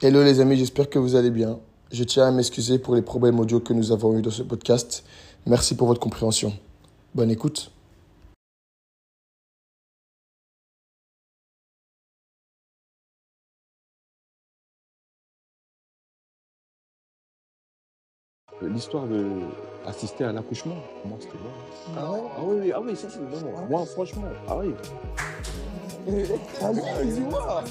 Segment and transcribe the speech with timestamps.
[0.00, 1.58] Hello les amis, j'espère que vous allez bien.
[1.90, 5.02] Je tiens à m'excuser pour les problèmes audio que nous avons eus dans ce podcast.
[5.44, 6.52] Merci pour votre compréhension.
[7.16, 7.72] Bonne écoute.
[18.62, 19.40] L'histoire de
[19.86, 21.50] assister à l'accouchement, moi c'était bon.
[21.96, 23.66] Ah ouais Ah oui, oui, ah oui, ça c'est bon.
[23.68, 24.74] Moi franchement, ah oui.
[27.04, 27.64] Dis-moi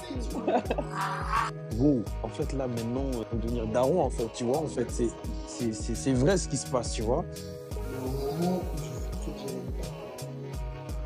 [1.76, 5.10] Bon, en fait là maintenant, devenir daron en fait, tu vois, en fait c'est,
[5.48, 7.24] c'est, c'est, c'est vrai ce qui se passe, tu vois.
[7.72, 9.48] Le moment où je fais que j'ai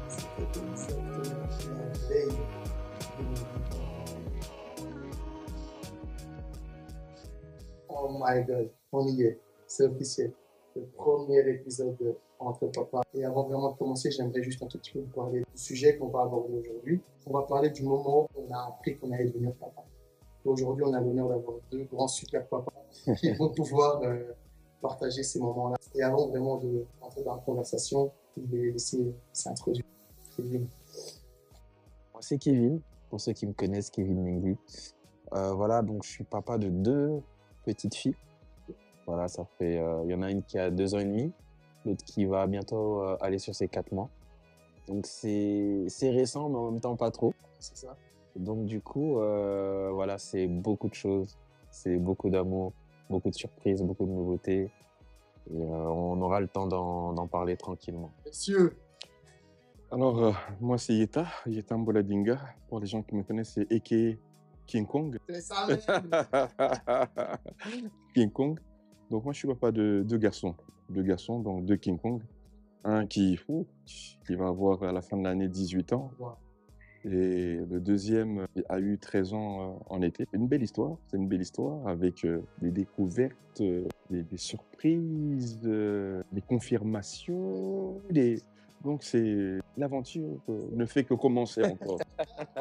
[0.09, 3.35] c'était exactement la veille de mon
[7.89, 10.31] Oh my god, on y est, c'est officiel.
[10.75, 13.01] Le premier épisode de Entre Papa.
[13.13, 15.97] Et avant vraiment de commencer, j'aimerais juste un tout petit peu vous parler du sujet
[15.97, 17.01] qu'on va aborder aujourd'hui.
[17.27, 19.83] On va parler du moment où on a appris qu'on allait devenir papa.
[20.45, 22.71] Aujourd'hui, on a l'honneur d'avoir deux grands super papas
[23.17, 24.31] qui vont pouvoir euh,
[24.81, 25.75] partager ces moments-là.
[25.95, 29.85] Et avant vraiment de rentrer dans la conversation, je vais laisser s'introduire.
[30.35, 30.67] Kevin.
[32.13, 34.57] Moi c'est Kevin, pour ceux qui me connaissent, Kevin Mengui.
[35.33, 37.21] Euh, voilà, donc je suis papa de deux
[37.65, 38.15] petites filles.
[39.11, 41.33] Voilà, ça fait, euh, il y en a une qui a deux ans et demi,
[41.85, 44.09] l'autre qui va bientôt euh, aller sur ses quatre mois.
[44.87, 47.33] Donc c'est c'est récent, mais en même temps pas trop.
[47.59, 47.97] C'est ça.
[48.37, 51.37] Donc du coup, euh, voilà, c'est beaucoup de choses,
[51.71, 52.71] c'est beaucoup d'amour,
[53.09, 54.71] beaucoup de surprises, beaucoup de nouveautés.
[55.53, 58.11] Et euh, on aura le temps d'en d'en parler tranquillement.
[58.25, 58.77] Messieurs,
[59.91, 62.39] Alors, euh, moi, c'est Yeta, Yeta Mboladinga.
[62.69, 64.17] Pour les gens qui me connaissent, c'est Eke
[64.65, 65.19] King Kong.
[65.27, 65.81] c'est ça même.
[68.13, 68.57] King Kong.
[69.11, 70.55] Donc, moi, je suis papa de deux garçons.
[70.89, 72.21] Deux garçons, donc deux King Kong.
[72.85, 73.37] Un qui,
[74.25, 76.11] qui va avoir à la fin de l'année 18 ans.
[76.17, 76.29] Wow.
[77.03, 80.25] Et le deuxième a eu 13 ans euh, en été.
[80.31, 80.95] C'est une belle histoire.
[81.07, 87.99] C'est une belle histoire avec euh, des découvertes, euh, des, des surprises, des confirmations.
[88.09, 88.39] Des...
[88.81, 91.99] Donc, c'est l'aventure ne fait que commencer encore.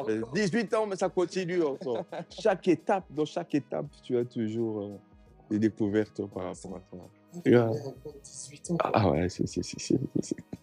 [0.09, 2.05] Euh, 18 ans, mais ça continue encore.
[2.29, 4.99] Chaque étape, dans chaque étape, tu as toujours
[5.51, 6.79] des découvertes par rapport à
[7.45, 7.67] Yeah.
[7.69, 7.71] a
[8.23, 8.77] 18 ans.
[8.77, 8.91] quoi.
[8.93, 9.97] Ah ouais, c'est c'est- c'est-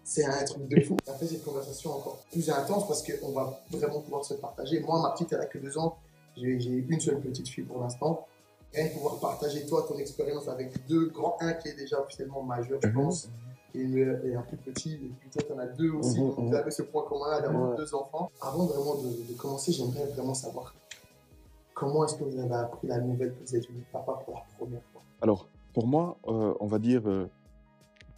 [0.05, 0.97] c'est- un truc de fou.
[1.07, 4.81] On a fait cette conversation encore plus intense parce qu'on va vraiment pouvoir se partager.
[4.81, 5.97] Moi, ma petite, elle a que deux ans.
[6.37, 8.27] J'ai j'ai une seule petite fille pour l'instant.
[8.75, 12.79] Et pouvoir partager, toi, ton expérience avec deux grands, un qui est déjà officiellement majeur,
[12.83, 12.95] je Mhm.
[12.95, 13.29] pense,
[13.75, 14.93] et, un plus petit.
[14.95, 16.21] Et puis toi, tu en as deux aussi.
[16.21, 16.55] Mhm, donc vous mhm.
[16.55, 17.77] avez ce point commun d'avoir Ouais.
[17.79, 18.31] deux enfants.
[18.43, 20.75] Avant vraiment de, de commencer, j'aimerais vraiment savoir
[21.79, 24.43] comment est-ce que vous avez appris la nouvelle que vous êtes devenu papa pour la
[24.59, 25.03] première fois?
[25.21, 27.29] Alors, pour moi, euh, on va dire, euh,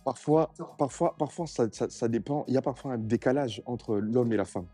[0.05, 2.45] parfois, parfois, parfois ça, ça- ça dépend.
[2.49, 4.67] Il y a parfois un décalage entre l'homme et la femme.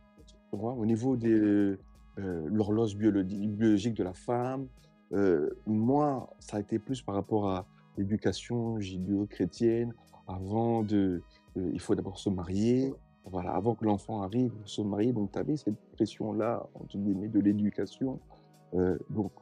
[0.53, 1.79] Vois, au niveau de
[2.17, 4.69] l'horloge biologi- biologique de la femme,
[5.13, 7.67] euh, moi, ça a été plus par rapport à
[7.99, 9.93] l'éducation judéo-chrétienne.
[10.27, 11.21] Avant de,
[11.57, 12.95] euh, il faut d'abord se marier.
[13.27, 15.13] Voilà, avant que l'enfant arrive, se marier.
[15.13, 18.19] Donc, tu avais cette pression-là, entre guillemets, de l'éducation.
[18.75, 19.33] Euh, donc,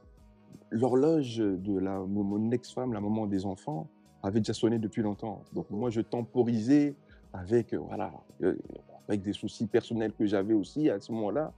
[0.71, 3.89] l'horloge de la, mon ex-femme, la maman des enfants,
[4.23, 5.43] avait déjà sonné depuis longtemps.
[5.53, 6.95] Donc moi, je temporisais
[7.33, 8.13] avec, euh, voilà,
[8.43, 8.57] euh,
[9.09, 11.53] avec des soucis personnels que j'avais aussi à ce moment-là.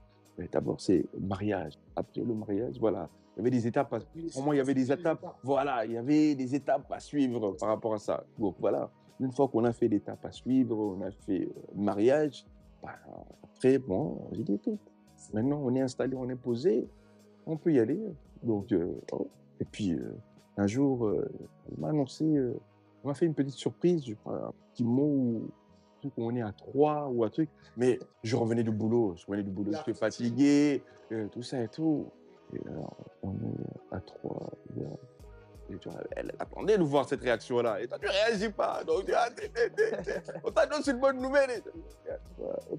[0.51, 1.73] D'abord, c'est le mariage.
[1.95, 3.93] Après le mariage, voilà, il y avait des étapes.
[3.93, 3.99] À,
[4.33, 5.25] pour moi, il y avait des étapes.
[5.43, 8.23] Voilà, il y avait des étapes à suivre par rapport à ça.
[8.37, 11.81] Donc voilà, une fois qu'on a fait l'étape à suivre, on a fait euh, le
[11.81, 12.45] mariage,
[12.83, 12.91] bah,
[13.43, 14.79] après, bon, j'ai dit, écoute,
[15.33, 16.87] maintenant on est installé, on est posé,
[17.47, 17.99] on peut y aller.
[18.43, 19.27] Donc, euh, oh.
[19.59, 20.13] et puis, euh,
[20.57, 21.27] un jour, euh,
[21.71, 22.25] elle m'a annoncé,
[23.03, 25.41] on m'a fait une petite surprise, je crois, un petit mot,
[26.01, 27.49] truc où on est à trois ou un truc.
[27.75, 30.83] Mais je revenais du boulot, je revenais du boulot, j'étais fatigué,
[31.31, 32.05] tout ça et tout.
[32.53, 34.51] Et alors, on est à trois.
[34.75, 34.89] bien.
[35.69, 37.81] Et tu vois, elle, attendait de voir cette réaction-là.
[37.81, 38.85] Et toi, tu réagis pas.
[38.85, 41.49] Donc, tu ah, t'es- t'es- on t'annonce une bonne nouvelle.
[41.49, 41.71] Et tu
[42.37, 42.77] vois, on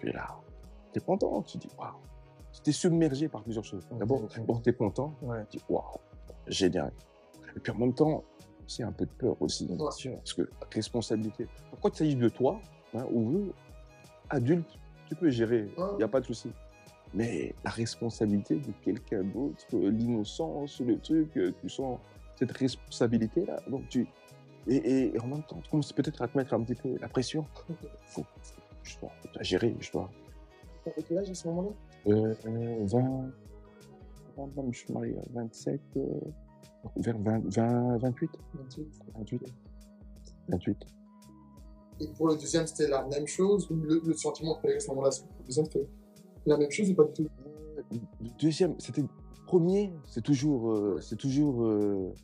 [0.00, 0.26] Puis là,
[0.92, 1.42] t'es content.
[1.42, 1.94] Tu dis, waouh.
[2.52, 3.86] Tu t'es submergé par plusieurs choses.
[3.92, 5.14] D'abord, bon, t'es content.
[5.22, 5.44] Ouais.
[5.50, 5.84] Tu dis, waouh,
[6.48, 6.92] génial.
[7.56, 8.24] Et puis en même temps,
[8.66, 9.66] c'est un peu de peur aussi.
[9.66, 10.16] Bien sûr.
[10.16, 11.46] Parce que responsabilité.
[11.80, 12.60] Quand il s'agit de toi,
[12.94, 13.52] hein, ou
[14.30, 14.68] adulte,
[15.08, 15.96] tu peux gérer, il Ouais.
[15.98, 16.50] n'y a pas de souci.
[17.12, 21.98] Mais la responsabilité de quelqu'un d'autre, l'innocence, le truc, euh, tu sens
[22.36, 23.56] cette responsabilité-là.
[23.68, 24.06] Donc tu.
[24.68, 26.96] Et, et- et en même temps, tu commences peut-être à te mettre un petit peu
[27.00, 27.44] la pression.
[28.06, 28.59] Faut, faut-
[28.90, 30.10] je dois gérer, je dois.
[30.84, 31.68] T'avais quel âge à ce moment-là?
[32.08, 33.32] Euh, euh, 20,
[34.36, 36.02] 20, je suis marié à 27, euh,
[36.96, 38.88] vers 20, 20, 28, 28.
[39.18, 39.42] 28,
[40.48, 40.76] 28.
[42.02, 44.80] Et pour le deuxième, c'était la même chose ou le, le sentiment que tu à
[44.80, 45.86] ce moment-là le deuxième, c'était
[46.46, 47.28] la même chose ou pas du tout?
[47.46, 47.82] Euh,
[48.22, 49.04] Le deuxième, c'était
[49.46, 52.14] premier, c'est toujours, euh, c'est toujours, euh,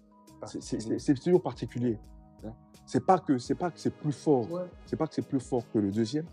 [0.46, 1.98] c'est particulier.
[2.44, 2.52] hein.
[2.86, 4.62] C'est pas que c'est pas que c'est plus fort, Ouais.
[4.86, 6.24] c'est pas que c'est plus fort que le deuxième,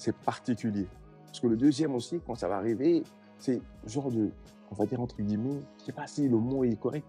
[0.00, 0.86] c'est particulier.
[1.26, 3.02] Parce que le deuxième aussi, quand ça va arriver,
[3.38, 4.30] c'est genre de,
[4.70, 7.06] on va dire entre guillemets, je sais pas si le mot est correct,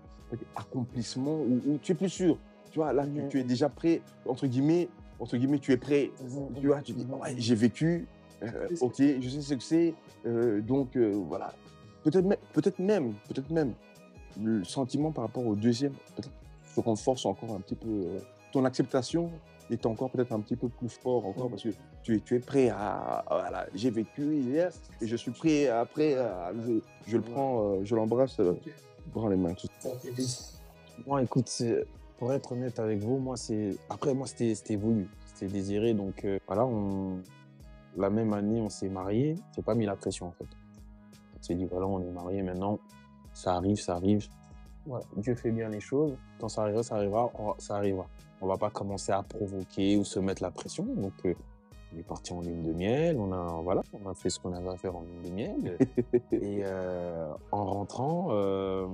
[0.55, 2.37] accomplissement ou, ou tu es plus sûr.
[2.71, 4.89] Tu vois, là, tu, tu es déjà prêt, entre guillemets,
[5.19, 6.11] entre guillemets, tu es prêt.
[6.59, 8.07] Tu vois, tu dis, ouais, j'ai vécu,
[8.43, 9.93] euh, ok, je sais ce que c'est,
[10.25, 11.53] euh, donc euh, voilà.
[12.03, 13.73] Peut-être même, peut-être même, peut-être même,
[14.41, 16.29] le sentiment par rapport au deuxième, peut-être
[16.75, 18.05] se renforce encore un petit peu.
[18.51, 19.29] ton acceptation
[19.69, 21.69] est encore peut-être un petit peu plus fort encore parce que
[22.03, 24.71] tu es, tu es prêt à, voilà, j'ai vécu hier
[25.01, 28.73] et je suis prêt après, à- je, je le prends, euh, je l'embrasse, euh, Ok.
[29.13, 29.53] grand les mains.
[29.53, 29.67] tout.
[31.07, 31.63] Moi, écoute,
[32.17, 33.75] pour être honnête avec vous, moi, c'est.
[33.89, 35.93] Après, moi, c'était c'était voulu, c'était désiré.
[35.93, 37.19] Donc, euh, voilà, on...
[37.97, 39.35] la même année, on s'est mariés.
[39.55, 40.45] J'ai pas mis la pression, en fait.
[41.39, 42.77] On s'est dit, voilà, on est mariés maintenant.
[43.33, 44.27] Ça arrive, ça arrive.
[44.85, 46.15] Voilà, Dieu fait bien les choses.
[46.39, 48.07] Quand ça arrivera, ça arrivera, ça arrivera.
[48.41, 50.83] On va pas commencer à provoquer ou se mettre la pression.
[50.83, 51.33] Donc, euh,
[51.93, 53.17] on est parti en lune de miel.
[53.19, 55.77] On a, voilà, on a fait ce qu'on avait à faire en lune de miel.
[56.31, 58.87] Et euh, en rentrant, euh,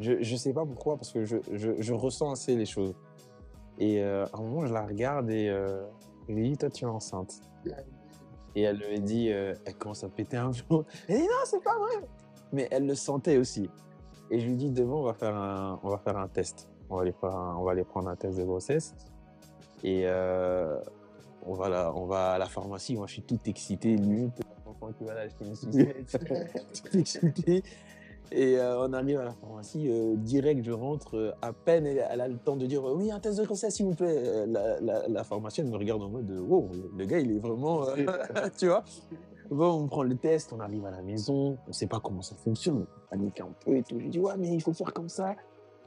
[0.00, 2.94] je, je sais pas pourquoi, parce que je, je, je ressens assez les choses.
[3.78, 5.46] Et euh, à un moment, je la regarde et
[6.28, 7.40] je lui dis, toi, tu es enceinte.
[8.54, 10.84] Et elle lui dit, elle commence à péter un plomb.
[11.08, 12.06] Elle dit, non, c'est pas vrai.
[12.52, 13.68] Mais elle le sentait aussi.
[14.30, 16.70] Et je lui dis, demain, on va faire un, on va faire un test.
[16.94, 18.94] On va faire un- on va aller prendre un test de grossesse.
[19.82, 20.78] Et euh,
[21.46, 22.94] on, va là, on va à la pharmacie.
[22.96, 23.96] Moi, je suis tout excité.
[23.96, 24.40] Limite,
[24.98, 26.16] qui va l'acheter une sucette.
[26.90, 27.62] tout excité.
[28.32, 32.04] Et euh, on arrive à la pharmacie, euh, direct, je rentre, euh, à peine elle,
[32.10, 34.46] elle a le temps de dire oui, un test de grossesse, s'il vous plaît.
[34.46, 37.84] La, la, la pharmacienne me regarde en mode wow, le gars, il est vraiment.
[38.58, 38.82] tu vois
[39.50, 42.34] Bon, on prend le test, on arrive à la maison, on sait pas comment ça
[42.34, 44.00] fonctionne, on panique un peu et tout.
[44.00, 45.36] Je dis ouais, mais il faut faire comme ça.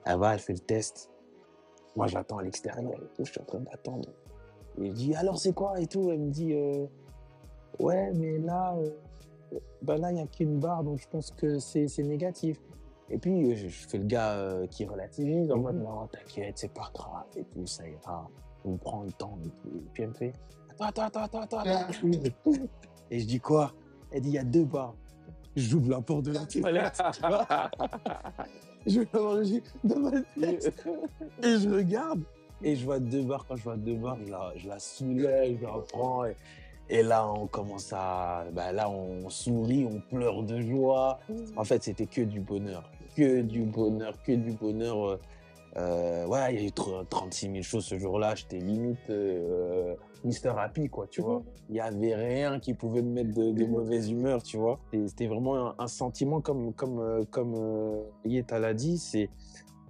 [0.08, 1.10] Elle va, elle fait le test.
[1.96, 4.10] Moi, j'attends à l'extérieur et tout, je suis en train d'attendre.
[4.80, 6.12] Et je dis alors c'est quoi et tout.
[6.12, 6.86] Elle me dit euh,
[7.80, 8.76] ouais, mais là.
[8.78, 8.90] euh,
[9.82, 12.60] ben là, il n'y a qu'une barre, donc je pense que c'est c'est négatif.
[13.10, 16.58] Et puis, euh, je, je fais le gars euh, qui relativise, en mode, non, t'inquiète,
[16.58, 18.30] c'est pas grave, et tout, ça ira.
[18.66, 19.78] On prend le temps, et tout.
[19.78, 20.34] Et puis elle me fait,
[20.80, 21.94] attends, attends, attends, attends, attends.
[23.10, 23.72] Et je dis quoi?
[24.12, 24.96] Elle dit, il y a deux barres.
[25.56, 27.02] J'ouvre la porte de la toilette.
[28.92, 30.86] Je vais voir, je dis, dans ma tête.
[31.44, 32.22] Et je regarde,
[32.64, 33.46] et je vois deux barres.
[33.48, 36.26] Quand je vois deux barres, je la, je la soulève, je la prends.
[36.26, 36.36] Et,
[36.90, 38.46] et là, on commence à.
[38.54, 41.20] bah là, on sourit, on pleure de joie.
[41.58, 42.90] En fait, c'était que du bonheur.
[43.16, 45.06] Que du bonheur, que du bonheur.
[45.10, 45.20] euh,
[45.76, 48.36] euh, ouais, il y a eu tr- 36 000 choses ce jour-là.
[48.36, 49.96] J'étais limite euh,
[50.28, 51.44] Mister Happy, quoi, tu vois.
[51.70, 54.80] Il n'y avait rien qui pouvait me mettre de, de mauvaise humeur, tu vois.
[55.08, 59.30] C'était vraiment un, un sentiment, comme, comme, euh, comme euh, Yeta l'a dit, c'est.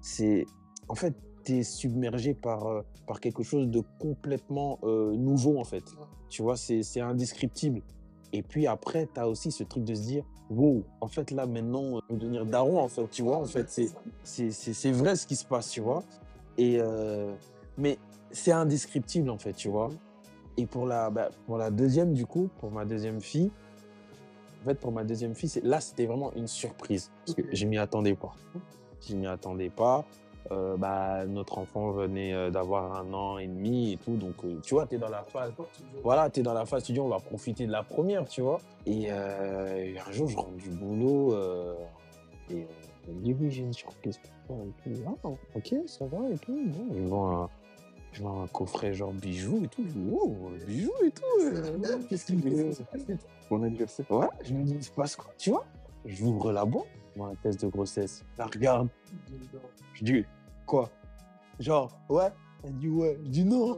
[0.02, 0.46] c'est
[0.88, 1.14] En fait,
[1.44, 5.84] tu es submergé par, euh, par quelque chose de complètement euh, nouveau, en fait.
[6.30, 7.82] Tu vois, c'est c'est indescriptible.
[8.34, 11.46] Et puis après, tu as aussi ce truc de se dire, wow, en fait, là,
[11.46, 13.38] maintenant, je vais devenir daron, en fait, tu vois.
[13.38, 13.88] En fait, c'est
[14.24, 16.04] c'est- c'est c'est vrai ce qui se passe, tu vois.
[16.58, 17.34] Et, euh,
[17.78, 17.98] mais
[18.32, 19.90] c'est indescriptible, en fait, tu vois.
[20.58, 23.52] Et pour la, bah, pour la deuxième, du coup, pour ma deuxième fille,
[24.62, 27.12] en fait, pour ma deuxième fille, là, c'était vraiment une surprise.
[27.26, 28.34] Parce que je m'y attendais pas.
[29.08, 30.04] Je m'y attendais pas.
[30.52, 34.16] Euh, bah, notre enfant venait euh, d'avoir un an et demi et tout.
[34.16, 35.52] Donc, euh, tu vois, tu es dans la phase.
[36.04, 38.42] Voilà, tu es dans la phase, tu dis, on va profiter de la première, tu
[38.42, 38.60] vois.
[38.86, 41.36] Et euh, un jour, je rentre du boulot
[42.50, 42.66] et
[43.08, 44.66] elle me dit, oui, j'ai une surprise pour toi.
[44.66, 45.18] Et tout.
[45.24, 46.58] Ah, ok, ça va et tout.
[46.66, 47.67] Bon, je
[48.22, 49.84] vends un coffret genre bijoux et tout.
[49.86, 50.36] Je dis, wow,
[50.66, 51.24] bijoux et tout.
[51.42, 52.72] euh, Qu'est-ce qu'il fait
[53.52, 54.10] Mon anniversaire.
[54.12, 55.66] Ouais, je me dis, il se passe quoi, tu vois?
[56.06, 58.24] J'ouvre la boîte, je vois un test de grossesse.
[58.34, 58.88] Je la regarde,
[59.94, 60.26] je dis,
[60.66, 60.90] quoi?
[61.60, 62.30] Genre, ouais
[62.64, 63.18] Elle dit, ouais.
[63.24, 63.78] Je dis, non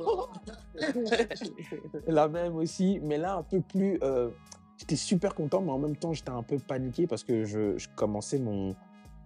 [2.08, 4.00] La même aussi, mais là, un peu plus.
[4.04, 4.30] euh,
[4.78, 7.88] j'étais super content, mais en même temps, j'étais un peu paniqué parce que je, je
[7.96, 8.76] commençais mon,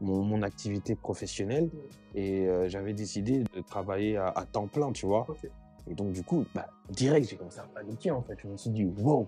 [0.03, 1.69] mon, mon activité professionnelle
[2.13, 5.25] et euh, j'avais décidé de travailler à, à temps plein, tu vois.
[5.89, 8.38] Et donc, du coup, bah, direct, j'ai commencé à paniquer, en fait.
[8.41, 9.27] Je me suis dit, wow,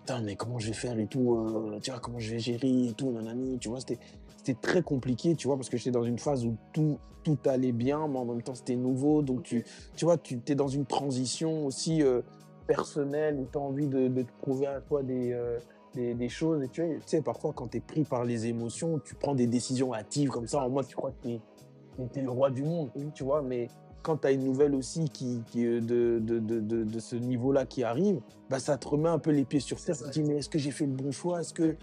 [0.00, 2.88] putain, mais comment je vais faire et tout, euh, tu vois, comment je vais gérer
[2.88, 3.98] et tout, nanani, tu vois, c'était,
[4.36, 7.72] c'était très compliqué, tu vois, parce que j'étais dans une phase où tout, tout allait
[7.72, 9.22] bien, mais en même temps, c'était nouveau.
[9.22, 9.64] Donc, tu,
[9.96, 12.20] tu vois, tu es dans une transition aussi euh,
[12.66, 15.58] personnelle où tu as envie de, de te prouver à toi des, euh,
[15.94, 16.62] des, des choses.
[16.62, 19.34] Et tu, vois, tu sais, parfois, quand tu es pris par les émotions, tu prends
[19.34, 22.62] des décisions hâtives comme ça, en mode, tu crois que tu es, le roi du
[22.62, 23.68] monde, tu vois, mais
[24.02, 28.20] quand tu as une nouvelle aussi qui, de, de, de, de ce niveau-là qui arrive,
[28.48, 29.96] bah, ça te remet un peu les pieds sur terre.
[29.96, 31.40] Tu te dis, mais est-ce que j'ai fait le bon choix?
[31.40, 31.76] Est-ce que.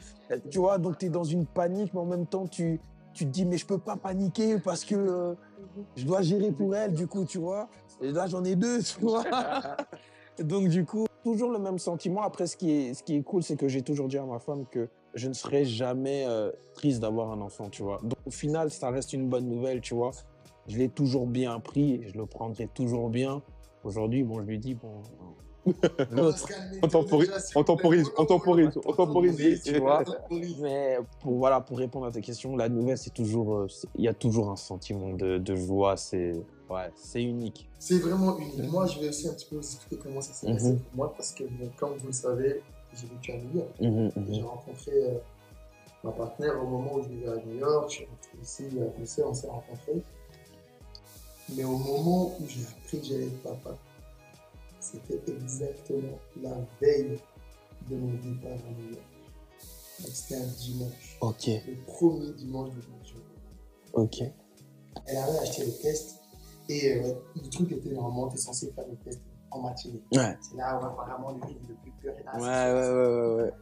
[0.49, 2.79] Tu vois, donc tu es dans une panique, mais en même temps, tu,
[3.13, 5.33] tu te dis, mais je peux pas paniquer parce que euh,
[5.95, 7.69] je dois gérer pour elle, du coup, tu vois.
[8.01, 9.23] Et là, j'en ai deux, tu vois.
[10.39, 12.21] donc, du coup, toujours le même sentiment.
[12.21, 14.39] Après, ce qui est, ce qui est cool, c'est que j'ai toujours dit à ma
[14.39, 17.99] femme que je ne serai jamais euh, triste d'avoir un enfant, tu vois.
[18.03, 20.11] Donc, au final, ça reste une bonne nouvelle, tu vois.
[20.67, 23.41] Je l'ai toujours bien pris et je le prendrai toujours bien.
[23.83, 25.01] Aujourd'hui, bon, je lui dis, bon,
[26.81, 29.63] On temporise, on temporise, on temporise, on temporise.
[29.63, 30.03] tu vois.
[30.61, 34.07] Mais pour, voilà, pour répondre à ta question, la nouvelle, c'est toujours, euh, il y
[34.07, 35.97] a toujours un sentiment de, de joie.
[35.97, 36.33] C'est,
[36.69, 37.69] ouais, c'est unique.
[37.79, 38.63] C'est vraiment unique.
[38.69, 40.79] Moi, je vais aussi un petit peu vous expliquer comment ça s'est passé Mhm.
[40.79, 41.43] pour moi parce que,
[41.77, 42.61] comme vous le savez,
[42.93, 43.69] j'ai vécu à New York.
[43.81, 44.33] Mhm, mhm.
[44.33, 45.17] J'ai rencontré euh,
[46.03, 47.89] ma partenaire au moment où je vivais à New York.
[47.89, 50.01] Je suis rentré ici à Bruxelles, on s'est rencontrés.
[51.55, 53.77] Mais au moment où j'ai appris que j'allais être papa,
[54.79, 57.17] c'était exactement la veille
[57.89, 59.03] de mon départ à New York.
[59.99, 63.21] Donc c'était un dimanche, Ok, le premier dimanche de mon jour.
[63.93, 64.21] ok.
[65.05, 66.19] Elle avait acheté le test
[66.69, 69.21] et euh, le truc était normalement, tu es censé faire le test
[69.51, 70.01] en matinée.
[70.13, 70.37] Ouais.
[70.41, 72.35] C'est là où apparemment le livre le plus pur est là.
[72.35, 73.53] Ouais, ouais, ouais, ouais, ouais.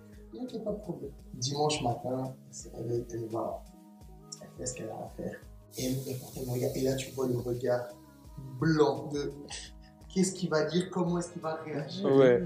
[0.41, 1.11] Ok, pas de problème.
[1.35, 3.63] Dimanche matin, elle se réveille, elle va,
[4.41, 5.39] elle fait ce qu'elle a à faire.
[5.77, 5.95] Et
[6.49, 7.89] regarde, et là tu vois le regard
[8.59, 9.31] blanc de
[10.09, 12.05] qu'est-ce qu'il va dire, comment est-ce qu'il va réagir?
[12.15, 12.41] Ouais.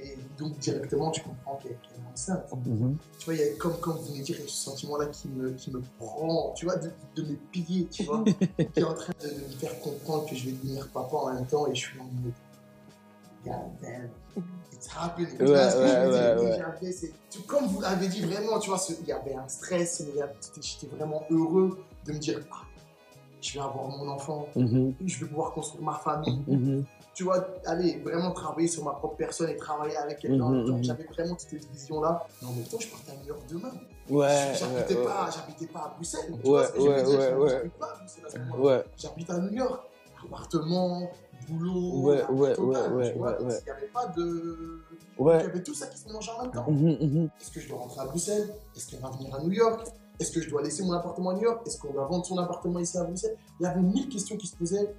[0.00, 2.52] Et donc directement tu comprends qu'elle est enceinte.
[2.66, 2.96] Mhm.
[3.18, 4.56] Tu vois, il y a comme, comme vous venez de dire, il y a ce
[4.64, 8.24] sentiment-là qui me, qui me prend, tu vois, de, de me piller, tu vois,
[8.74, 11.46] qui est en train de, me faire comprendre que je vais devenir papa en même
[11.46, 12.32] temps et je suis en mode,
[13.44, 14.10] God damn,
[14.72, 15.38] it's happening.
[15.40, 17.12] Ouais, ouais, ouais, ouais.
[17.46, 20.02] Comme vous l'avez dit vraiment, tu vois, il y avait un stress,
[20.60, 22.64] j'étais vraiment heureux de me dire, ah,
[23.40, 26.84] je vais avoir mon enfant, Mhm, je vais pouvoir construire ma famille, mhm.
[27.14, 30.50] Tu vois, aller vraiment travailler sur ma propre personne et travailler avec quelqu'un.
[30.50, 30.84] Donc, mhm.
[30.84, 32.26] J'avais vraiment cette vision-là.
[32.42, 33.70] Mais en même temps, je partais à New York demain.
[34.10, 36.26] Ouais, J'habitais ouais, pas, j'habitais pas à Bruxelles.
[36.26, 37.48] Tu Ouais, vois ce que je veux ouais, ouais, ouais.
[37.50, 38.62] j'habite pas à Bruxelles à ce moment-là.
[38.76, 38.84] ouais.
[38.98, 39.82] J'habite à New York.
[40.26, 41.10] Appartement,
[41.48, 42.00] boulot.
[42.02, 43.40] Ouais, ouais, totale, ouais, tu vois.
[43.40, 43.58] ouais, ouais.
[43.60, 44.82] Il n'y avait pas de.
[45.18, 45.38] Il Ouais.
[45.38, 46.66] y avait tout ça qui se mélangeait en même temps.
[46.70, 47.28] Mhm, mhm.
[47.40, 48.54] Est-ce que je dois rentrer à Bruxelles?
[48.76, 49.86] Est-ce qu'elle va venir à New York?
[50.18, 51.62] Est-ce que je dois laisser mon appartement à New York?
[51.66, 53.36] Est-ce qu'on va vendre son appartement ici à Bruxelles?
[53.60, 54.94] Il y avait mille questions qui se posaient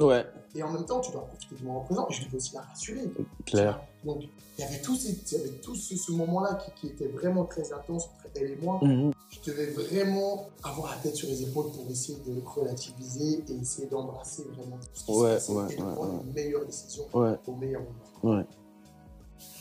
[0.00, 0.24] Ouais,
[0.54, 2.62] Et en même temps, tu dois profiter du moment présent et je devais aussi la
[2.62, 3.02] rassurer.
[3.46, 3.80] clair.
[4.04, 4.22] Donc,
[4.58, 7.44] il y avait tout, ces- y avait tout ce, ce moment-là qui, qui était vraiment
[7.44, 8.78] très intense entre elle et moi.
[8.82, 9.12] Mhm.
[9.30, 13.88] Je devais vraiment avoir la tête sur les épaules pour essayer de relativiser et essayer
[13.88, 16.20] d'embrasser vraiment tout ce qui Ouais, se ouais, et de ouais, prendre ouais.
[16.24, 17.34] une meilleure décision Ouais.
[17.46, 17.82] au meilleur
[18.22, 18.36] moment.
[18.38, 18.44] Ouais.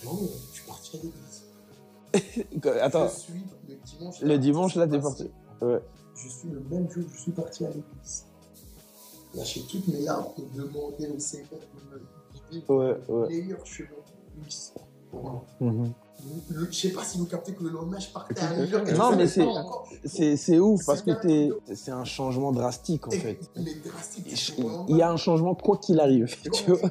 [0.05, 1.43] Non, mais je suis parti à l'église.
[2.81, 3.33] Attends, Je suis
[3.67, 4.21] le dimanche.
[4.21, 5.31] le dimanche, là, t'es parti.
[5.61, 5.79] Ouais.
[6.15, 8.25] Je suis le même jour, je suis parti à l'église.
[9.33, 12.01] Lâcher toutes mes larmes pour demander au Seigneur de me
[12.51, 13.27] guider Ouais, le ouais.
[13.29, 13.89] meilleur chemin
[15.11, 15.43] pour moi.
[15.59, 15.91] Mhm.
[16.51, 19.15] Le- Je sais pas si vous captez que le lendemain, je partais à et Non,
[19.15, 21.55] mais c'est- ouf parce que bien.
[21.75, 23.39] c'est un changement drastique en fait.
[23.55, 24.53] Mais drastique.
[24.87, 26.89] Il y a un changement quoi qu'il arrive, tu vois.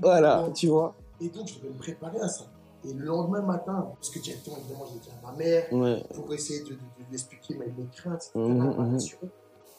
[0.00, 0.94] Voilà, tu vois.
[1.20, 2.44] Et donc, je devais me préparer à ça.
[2.84, 6.02] Et le lendemain matin, parce que directement, évidemment, j'ai dit à ma mère Ouais.
[6.14, 8.38] pour essayer de, de, de lui expliquer mes, mes craintes, etc.
[8.40, 8.98] Mhm, mhm.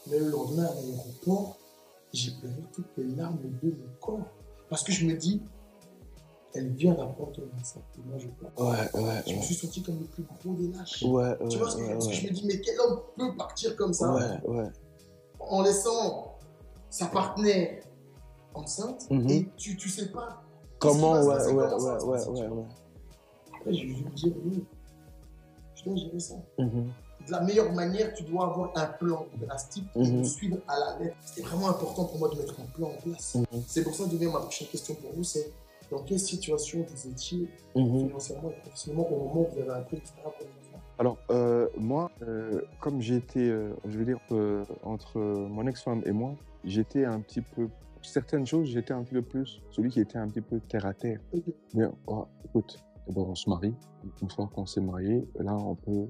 [0.07, 1.57] Mais le lendemain, à l'aéroport,
[2.13, 4.25] j'ai pleuré toutes les larmes de mon corps.
[4.69, 5.41] Parce que je me dis,
[6.53, 7.79] elle vient d'apprendre ton ça.
[7.97, 8.51] Et moi, je pleure.
[8.57, 11.03] Ouais, ouais, Je me suis senti comme le plus gros des lâches.
[11.03, 11.09] ouais.
[11.39, 11.97] Ouais, Tu vois ce que je veux dire?
[11.99, 14.13] Ouais, Parce que je me dis, mais quel homme peut partir comme ça?
[14.13, 14.69] Ouais, ouais.
[15.39, 16.37] en laissant
[16.89, 17.83] sa partenaire
[18.53, 19.29] enceinte Mhm.
[19.29, 20.41] et tu, tu sais pas
[20.79, 22.65] Comment, ouais, passer, ouais, comment ça va ouais, ouais, ouais.
[23.55, 24.63] Après, j'ai dû me dire, oui,
[25.75, 26.35] je dois gérer ça.
[26.59, 26.91] Mhm.
[27.27, 30.99] De la meilleure manière, tu dois avoir un plan drastique et le suivre à la
[30.99, 31.15] lettre.
[31.21, 33.35] C'était vraiment important pour moi de mettre un plan en place.
[33.35, 33.45] Mhm.
[33.67, 35.51] C'est pour ça, devient ma prochaine question pour vous, c'est
[35.91, 38.07] dans quelle situation vous étiez Mhm.
[38.07, 40.13] financièrement et professionnellement au moment où vous avez appris, etc.
[40.23, 40.33] pour
[40.99, 46.01] Alors, euh, moi, euh, comme j'ai été, euh, je veux dire, euh, entre mon ex-femme
[46.05, 47.67] et moi, j'étais un petit peu,
[48.01, 50.93] certaines choses, j'étais un petit peu plus celui qui était un petit peu terre à
[50.93, 51.19] terre.
[51.73, 52.77] Mais oh, écoute,
[53.07, 53.73] d'abord on se marie.
[54.21, 56.07] Une fois qu'on s'est marié, là, on peut,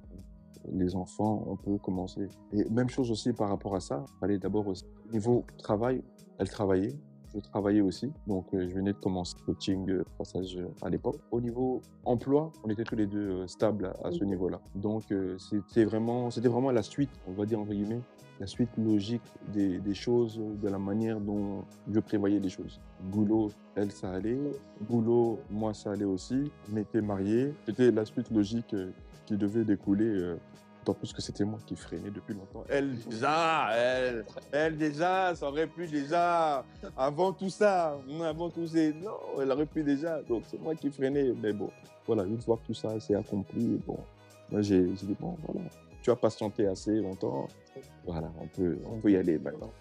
[0.71, 2.27] les enfants, on peut commencer.
[2.51, 4.03] Et même chose aussi par rapport à ça.
[4.19, 6.01] Fallait d'abord aussi, niveau travail,
[6.37, 6.95] elle travaillait.
[7.33, 11.15] Je travaillais aussi, donc euh, je venais de commencer coaching euh, passage euh, à l'époque.
[11.31, 14.61] Au niveau emploi, on était tous les deux stables à, ce niveau-là.
[14.75, 15.05] Donc
[15.39, 18.01] c'était vraiment, c'était vraiment la suite, on va dire entre guillemets,
[18.39, 22.79] la suite logique des, des choses, de la manière dont je prévoyais les choses.
[23.01, 24.39] Boulot, elle, ça allait.
[24.81, 26.51] Boulot, moi, ça allait aussi.
[26.71, 27.53] On était mariés.
[27.65, 28.75] C'était la suite logique
[29.25, 30.37] qui devait découler euh,
[30.83, 32.65] D'autant plus que c'était moi qui freinais depuis longtemps.
[32.67, 36.65] Elle, déjà, elle, elle, déjà, ça aurait pu déjà,
[36.97, 40.21] avant tout ça, avant tout ça, non, elle aurait pu déjà.
[40.23, 41.33] Donc, c'est moi qui freinais.
[41.41, 41.69] Mais bon,
[42.05, 43.97] voilà, une fois que tout ça s'est accompli, bon,
[44.51, 45.69] moi, j'ai dit, bon, voilà,
[46.01, 47.47] tu as patienté assez longtemps.
[48.05, 49.71] Voilà, on peut, on peut y aller maintenant.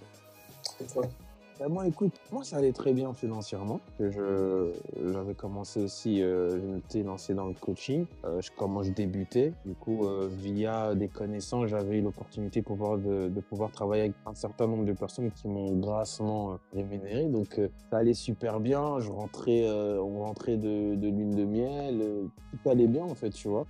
[1.59, 3.81] Bah, moi, écoute, moi, ça allait très bien financièrement.
[4.01, 4.73] Je,
[5.13, 8.07] j'avais commencé aussi, euh, je m'étais lancé dans le coaching.
[8.25, 9.53] Euh, je, comment je débutais.
[9.65, 14.15] Du coup, euh, via des connaissances, j'avais eu l'opportunité pouvoir de, de, pouvoir travailler avec
[14.27, 17.27] un certain nombre de personnes qui m'ont grassement rémunéré.
[17.27, 18.99] Donc, ça allait super bien.
[19.01, 22.03] Je rentrais, on rentrait de, de lune de miel.
[22.51, 23.67] tout allait bien, en fait, tu vois.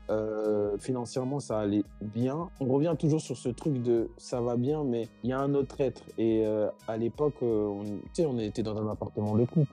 [0.79, 2.49] financièrement, ça allait bien.
[2.61, 5.55] On revient toujours sur ce truc de ça va bien, mais il y a un
[5.55, 6.03] autre être.
[6.19, 6.45] Et
[6.87, 9.73] à l'époque, on, on était dans un appartement de couple.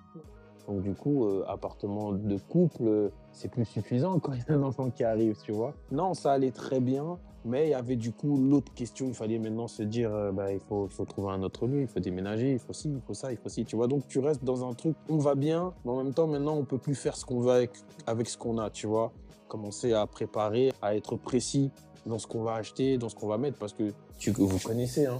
[0.67, 4.63] Donc du coup, euh, appartement de couple, c'est plus suffisant quand il y a un
[4.63, 5.73] enfant qui arrive, tu vois.
[5.91, 9.39] Non, ça allait très bien, mais il y avait du coup l'autre question, il fallait
[9.39, 11.99] maintenant se dire, euh, bah, il, faut, il faut trouver un autre lieu, il faut
[11.99, 13.87] déménager, il faut ci, il faut ça, il faut ci, tu vois.
[13.87, 16.65] Donc tu restes dans un truc, on va bien, mais en même temps, maintenant, on
[16.65, 17.71] peut plus faire ce qu'on veut avec,
[18.05, 19.11] avec ce qu'on a, tu vois.
[19.47, 21.71] Commencer à préparer, à être précis
[22.05, 25.05] dans ce qu'on va acheter, dans ce qu'on va mettre, parce que tu, vous connaissez,
[25.05, 25.19] hein,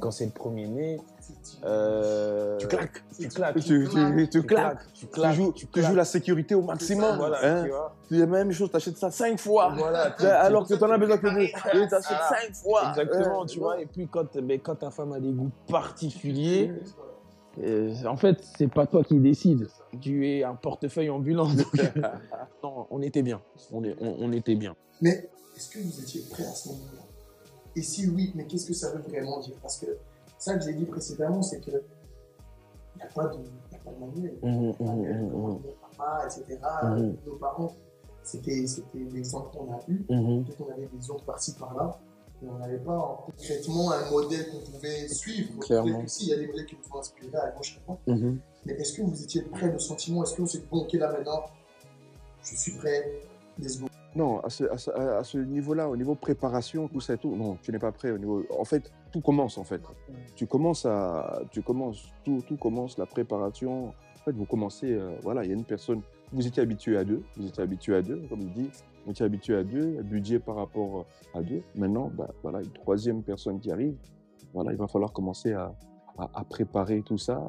[0.00, 0.98] quand c'est le premier né,
[1.64, 6.04] euh, tu claques, tu claques, tu, tu, tu, claques, tu, claques, joues, tu, joues la
[6.04, 7.16] sécurité au maximum.
[7.16, 7.62] Voilà, hein.
[7.64, 7.96] tu vois.
[8.08, 10.98] C'est la même chose, tu achètes ça cinq fois, voilà, alors que tu en as
[10.98, 12.90] besoin que deux, tu achètes cinq fois.
[12.90, 14.26] Exactement, tu vois, et puis quand,
[14.62, 16.72] quand ta femme a des goûts particuliers,
[17.62, 19.68] euh, en fait, c'est pas toi qui décides.
[20.00, 21.48] Tu es un portefeuille ambulant.
[22.62, 23.40] non, on était bien.
[23.72, 24.76] On, est, on, on était bien.
[25.00, 27.02] Mais est-ce que vous étiez prêt à ce moment-là?
[27.74, 29.54] Et si oui, mais qu'est-ce que ça veut vraiment dire?
[29.60, 29.86] Parce que
[30.38, 31.82] ça que j'ai dit précédemment, c'est que
[32.96, 34.38] il n'y a, pas de, manuel.
[34.42, 35.58] Mmh, mmh, mmh,
[35.96, 36.58] papa, etc.
[37.26, 37.72] Nos parents,
[38.22, 38.64] c'était
[38.94, 39.98] l'exemple qu'on a eu.
[40.04, 41.98] Peut-être qu'on avait des ondes par-ci par-là.
[42.42, 45.58] Mais on n'avait pas concrètement un modèle qu'on pouvait suivre.
[45.60, 46.04] Clairement.
[46.20, 48.00] il y a des modèles qui nous font inspirer à gauche à droite.
[48.66, 50.22] Mais est-ce que vous étiez prêt le sentiment?
[50.24, 51.44] Est-ce que vous êtes bon, ok, là maintenant,
[52.42, 53.20] je suis prêt,
[53.58, 53.86] let's go?
[54.14, 57.70] Non, à ce, à ce, niveau-là, au niveau préparation, tout ça et tout, non, tu
[57.70, 58.44] n'es pas prêt au niveau.
[58.58, 59.82] En fait, tout commence en fait.
[60.34, 63.88] Tu commences à, tu commences, tout, tout commence, la préparation.
[63.88, 66.02] En fait, vous commencez, euh, voilà, il y a une personne.
[66.32, 68.70] Vous étiez habitué à deux, vous étiez habitué à deux, comme il dit,
[69.04, 71.62] vous étiez habitué à deux, budget par rapport à deux.
[71.76, 73.96] Maintenant, bah, voilà, une troisième personne qui arrive.
[74.52, 75.72] Voilà, il va falloir commencer à,
[76.18, 77.40] à, préparer tout ça.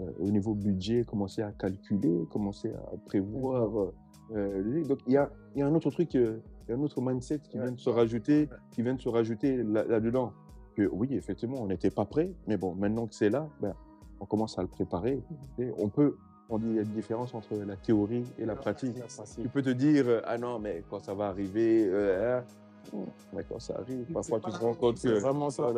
[0.00, 3.92] Euh, au niveau budget, commencer à calculer, commencer à prévoir.
[4.32, 7.00] Euh, donc il y a, y a, un autre truc, il y a un autre
[7.00, 10.32] mindset qui vient de se rajouter, qui vient de se rajouter là-dedans.
[10.74, 13.74] Que oui, effectivement, on n'était pas prêt, mais bon, maintenant que c'est là, ben,
[14.20, 15.20] on commence à le préparer.
[15.58, 16.16] Et on peut,
[16.48, 18.96] on dit il y a une différence entre la théorie et la pratique.
[19.40, 22.44] Tu peux te dire, ah non, mais quand ça va arriver, euh, hein,
[23.32, 25.00] mais quand ça arrive, parfois tu te rends compte que.
[25.00, 25.72] C'est vraiment ça.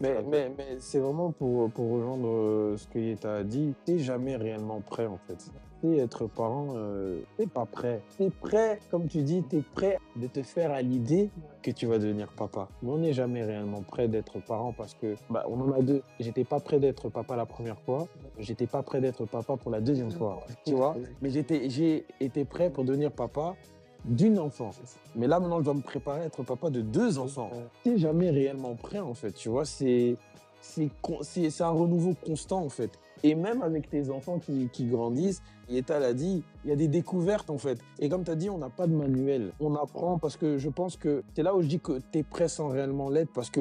[0.00, 3.92] mais, mais, mais c'est vraiment pour, pour rejoindre euh, ce que tu as dit, tu
[3.92, 5.50] n'es jamais réellement prêt en fait
[5.94, 8.02] être parent, euh, t'es pas prêt.
[8.18, 11.30] T'es prêt, comme tu dis, t'es prêt de te faire à l'idée
[11.62, 12.68] que tu vas devenir papa.
[12.82, 16.02] Mais on n'est jamais réellement prêt d'être parent parce que, bah, on en a deux.
[16.20, 18.06] J'étais pas prêt d'être papa la première fois.
[18.38, 20.44] J'étais pas prêt d'être papa pour la deuxième fois.
[20.64, 20.96] Tu vois?
[21.22, 23.54] Mais j'étais, j'ai été prêt pour devenir papa
[24.04, 24.70] d'une enfant.
[25.14, 27.50] Mais là, maintenant, je dois me préparer à être papa de deux enfants.
[27.82, 29.32] T'es jamais réellement prêt, en fait.
[29.32, 30.16] Tu vois, c'est,
[30.60, 32.90] c'est un renouveau constant, en fait.
[33.22, 36.88] Et même avec tes enfants qui, qui grandissent, Yeta l'a dit, il y a des
[36.88, 37.78] découvertes en fait.
[37.98, 39.52] Et comme tu as dit, on n'a pas de manuel.
[39.60, 42.22] On apprend parce que je pense que c'est là où je dis que tu es
[42.22, 43.60] prêt sans réellement l'être parce que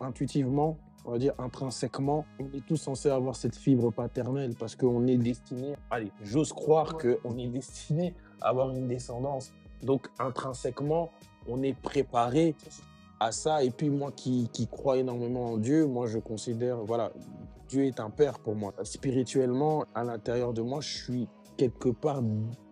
[0.00, 5.06] intuitivement, on va dire intrinsèquement, on est tous censés avoir cette fibre paternelle parce qu'on
[5.06, 9.52] est destiné, allez, j'ose croire qu'on est destiné à avoir une descendance.
[9.82, 11.10] Donc intrinsèquement,
[11.48, 12.54] on est préparé
[13.22, 13.62] à ça.
[13.62, 17.12] Et puis moi qui, qui crois énormément en Dieu, moi je considère, voilà,
[17.68, 18.74] Dieu est un père pour moi.
[18.82, 22.22] Spirituellement, à l'intérieur de moi, je suis quelque part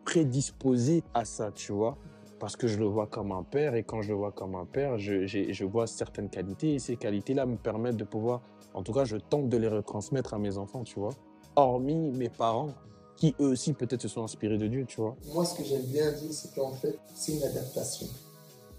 [0.05, 1.97] prédisposé à ça, tu vois.
[2.39, 4.65] Parce que je le vois comme un père et quand je le vois comme un
[4.65, 8.41] père, je, je vois certaines qualités et ces qualités-là me permettent de pouvoir,
[8.73, 11.13] en tout cas, je tente de les retransmettre à mes enfants, tu vois.
[11.55, 12.71] Hormis mes parents
[13.17, 15.15] qui eux aussi peut-être se sont inspirés de Dieu, tu vois.
[15.35, 18.07] Moi, ce que j'aime bien dire, c'est qu'en fait, c'est une adaptation.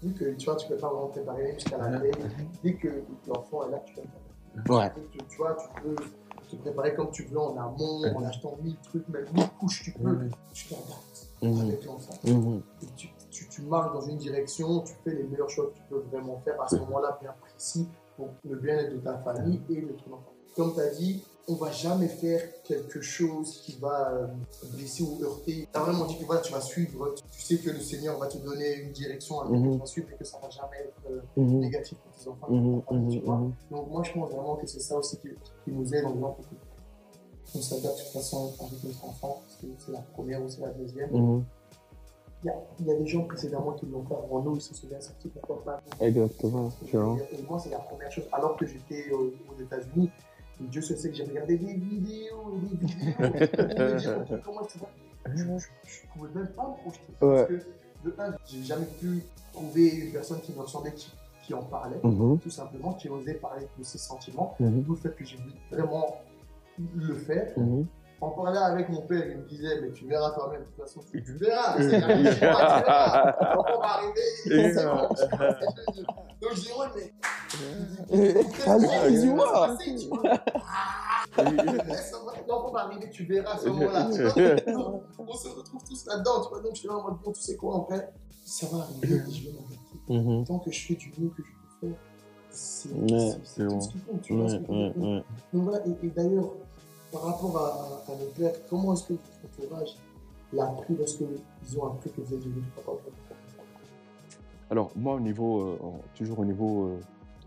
[0.02, 2.12] Vu que tu vois, tu peux pas vraiment préparer jusqu'à la veille,
[2.62, 4.02] dès que l'enfant est là, tu peux
[4.68, 4.92] Ouais.
[5.28, 5.96] Tu, vois, tu peux
[6.50, 9.92] te préparer comme tu veux en amont, en achetant mille trucs, même mille couches, tu
[9.92, 10.28] peux.
[10.52, 11.60] Tu t'adaptes mmh.
[11.60, 12.14] avec l'enfant.
[12.24, 12.60] Mmh.
[12.96, 16.04] Tu, tu, tu, marches dans une direction, tu fais les meilleurs choix que tu peux
[16.10, 19.92] vraiment faire à ce moment-là, bien précis, pour le bien-être de ta famille et de
[19.92, 20.31] ton enfant.
[20.56, 24.26] Comme tu as dit, on va jamais faire quelque chose qui va euh,
[24.74, 25.66] blesser ou heurter.
[25.72, 28.28] Tu as vraiment dit que voilà, tu vas suivre, tu sais que le Seigneur va
[28.28, 29.72] te donner une direction à laquelle Mhm.
[29.72, 31.58] tu vas suivre et que ça va jamais être euh, Mhm.
[31.60, 32.46] négatif pour tes enfants.
[32.52, 33.36] Mhm, tu mhm, vois?
[33.38, 33.52] mhm.
[33.72, 35.28] Donc moi, je pense vraiment que c'est ça aussi qui,
[35.64, 36.54] qui nous aide en disant que
[37.54, 40.60] on s'adapte de toute façon avec notre enfant, parce que c'est la première ou c'est
[40.62, 41.10] la deuxième.
[41.10, 41.44] Mhm.
[42.44, 44.60] Il y, a, il y a des gens précédemment qui l'ont fait avant nous, ils
[44.60, 45.80] se souviennent sortis pourquoi pas.
[46.04, 47.16] Exactement, tu vois.
[47.32, 48.24] Et moi, c'est la première chose.
[48.32, 50.10] Alors que j'étais aux, aux États-Unis,
[50.68, 54.40] Dieu se sait que j'ai regardé des vidéos et des vidéos.
[54.44, 54.88] comment tu vois
[55.34, 57.12] je, je pouvais même pas me projeter.
[57.20, 57.36] Ouais.
[57.36, 59.22] Parce que, de un, j'ai jamais pu
[59.52, 61.12] trouver une personne qui me ressemblait, qui,
[61.44, 62.38] qui en parlait, Mhm.
[62.40, 64.56] tout simplement, qui osait parler de ses sentiments.
[64.58, 64.82] Mhm.
[64.82, 66.16] D'où le fait que j'ai voulu vraiment
[66.78, 67.52] le faire.
[67.56, 67.86] Mhm.
[68.22, 71.00] En parlant avec mon père, il me disait, mais tu verras toi-même, de toute façon,
[71.10, 71.74] tu, tu verras.
[71.76, 71.96] c'est
[72.46, 75.08] on va arriver, c'est bon.
[76.40, 77.12] Donc je dis, ouais, mais.
[78.64, 79.48] Vas-y, dis-moi.
[79.52, 79.76] Ah,
[82.46, 84.08] Quand on va arriver, tu verras ce moment-là.
[85.18, 86.60] On se retrouve tous là-dedans, tu vois.
[86.60, 88.12] Donc je suis là en mode, bon, tu sais quoi, en fait,
[88.44, 89.82] ça va arriver, je vais m'arrêter.
[90.08, 90.44] Mhm.
[90.44, 91.98] Tant que je fais du mieux que je peux faire,
[92.50, 93.80] c'est tout bon.
[93.80, 96.52] ce qui compte, tu vois et d'ailleurs,
[97.12, 99.96] par rapport à, à, à nos pères, comment est-ce que votre entourage
[100.52, 102.92] l'a pris lorsque ils ont appris que vous êtes devenu papa
[104.70, 105.78] Alors, moi, au niveau, euh,
[106.16, 107.00] toujours au niveau euh,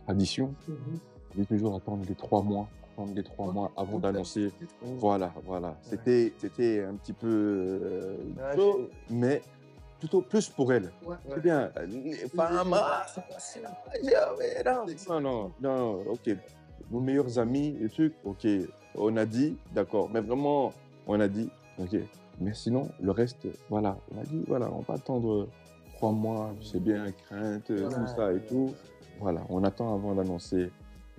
[0.06, 1.00] tradition, Mhm.
[1.34, 4.52] je vais toujours attendre les trois mois, attendre les trois mois avant Donc, d'annoncer.
[5.00, 5.76] Voilà, voilà.
[5.82, 8.18] C'était, c'était un petit peu euh,
[9.10, 9.42] mais
[10.00, 10.92] plutôt plus pour elle.
[11.06, 11.42] Ouais, C'est ouais.
[11.42, 11.72] bien.
[11.88, 13.44] Les femmes, ah,
[15.20, 16.30] non, non, non, non, ok.
[16.92, 18.46] Nos meilleurs amis, et trucs, ok.
[18.98, 20.10] On a dit, d'accord.
[20.14, 20.74] Mais vraiment,
[21.08, 21.96] on a dit, ok.
[22.42, 23.98] Mais sinon, le reste, voilà.
[24.14, 25.48] On a dit, voilà, on va attendre
[25.96, 28.74] trois mois, c'est bien, crainte, tout ça et tout.
[29.20, 30.70] Voilà, on attend avant d'annoncer.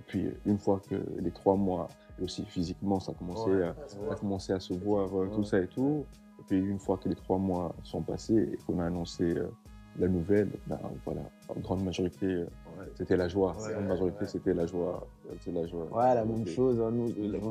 [0.07, 1.87] Puis, une fois que les trois mois,
[2.19, 3.63] et aussi physiquement, ça a commencé Ouais.
[3.63, 3.69] à,
[4.01, 4.11] Ouais.
[4.11, 6.05] a commencé à se voir, euh, tout ça et tout.
[6.39, 9.47] Et puis une fois que les trois mois sont passés et qu'on a annoncé euh,
[9.99, 12.47] la nouvelle, ben, voilà, en grande majorité, euh,
[12.95, 13.55] c'était la joie.
[13.59, 14.27] Ouais, en majorité, ouais.
[14.27, 15.07] c'était la joie.
[15.39, 15.85] C'était la joie.
[15.91, 16.79] Ouais, la même chose.
[16.81, 17.07] hein, nous,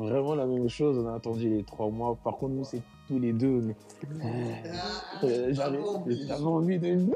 [0.07, 0.97] vraiment la même chose.
[0.99, 2.17] On a attendu les trois mois.
[2.23, 3.61] Par contre, nous, c'est tous les deux.
[3.61, 3.75] mais-
[4.21, 5.77] Ah, Euh, J'avais
[6.43, 6.97] envie de.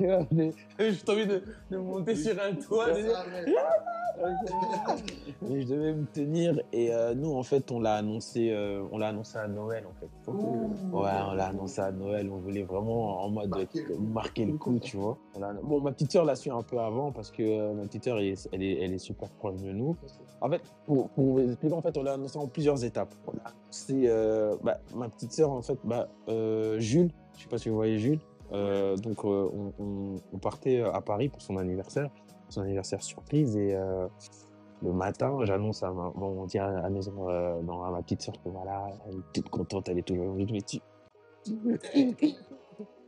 [0.00, 2.86] J'avais juste envie de, de monter sur un toit.
[4.16, 4.54] C'est.
[5.42, 6.60] Mais je devais me tenir.
[6.72, 9.92] Et euh, nous, en fait, on l'a annoncé, euh, on l'a annoncé à Noël, en
[10.00, 10.30] fait.
[10.30, 11.00] Ouh.
[11.00, 12.30] Ouais, on l'a annoncé à Noël.
[12.32, 14.02] On voulait vraiment en mode Marquer le coup.
[14.02, 15.18] marquer le coup, tu vois.
[15.62, 18.18] Bon, ma petite sœur l'a su un peu avant parce que euh, ma petite sœur,
[18.18, 19.96] elle est, elle est, elle est super proche de nous.
[20.40, 23.14] En fait, pour, pour vous expliquer, en fait, on l'a annoncé en plusieurs étapes.
[23.90, 26.08] Euh, bah, ma petite sœur, en fait, bah,
[26.78, 28.20] Jules, je sais pas si vous voyez Jules.
[28.52, 32.08] Donc, on, on- on partait à Paris pour son anniversaire,
[32.48, 33.56] son anniversaire surprise.
[33.56, 34.06] Et euh,
[34.82, 38.02] le matin, j'annonce à ma, bon, on dit à la maison, euh, non, à ma
[38.02, 40.80] petite sœur que voilà, elle est toute contente, elle est toujours mais tu-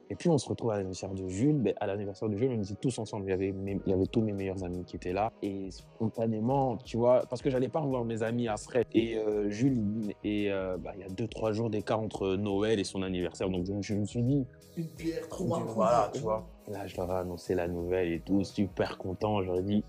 [0.08, 1.58] et puis on se retrouve à l'anniversaire de Jules.
[1.60, 3.24] Ben, à l'anniversaire de Jules, on était tous ensemble.
[3.26, 5.32] Il y, avait mes- il y avait tous mes meilleurs amis qui étaient là.
[5.42, 8.86] Et spontanément, tu vois, parce que j'allais pas revoir mes amis à Fred.
[8.94, 12.78] Et euh, Jules, et euh, bah, il y a deux, trois jours d'écart entre Noël
[12.78, 13.50] et son anniversaire.
[13.50, 14.46] Donc je, je me suis dit,
[14.76, 16.46] Une pierre, trois voilà, tu vois.
[16.68, 19.42] Là, je leur ai annoncé la nouvelle et tout, super content.
[19.42, 19.84] J'aurais dit.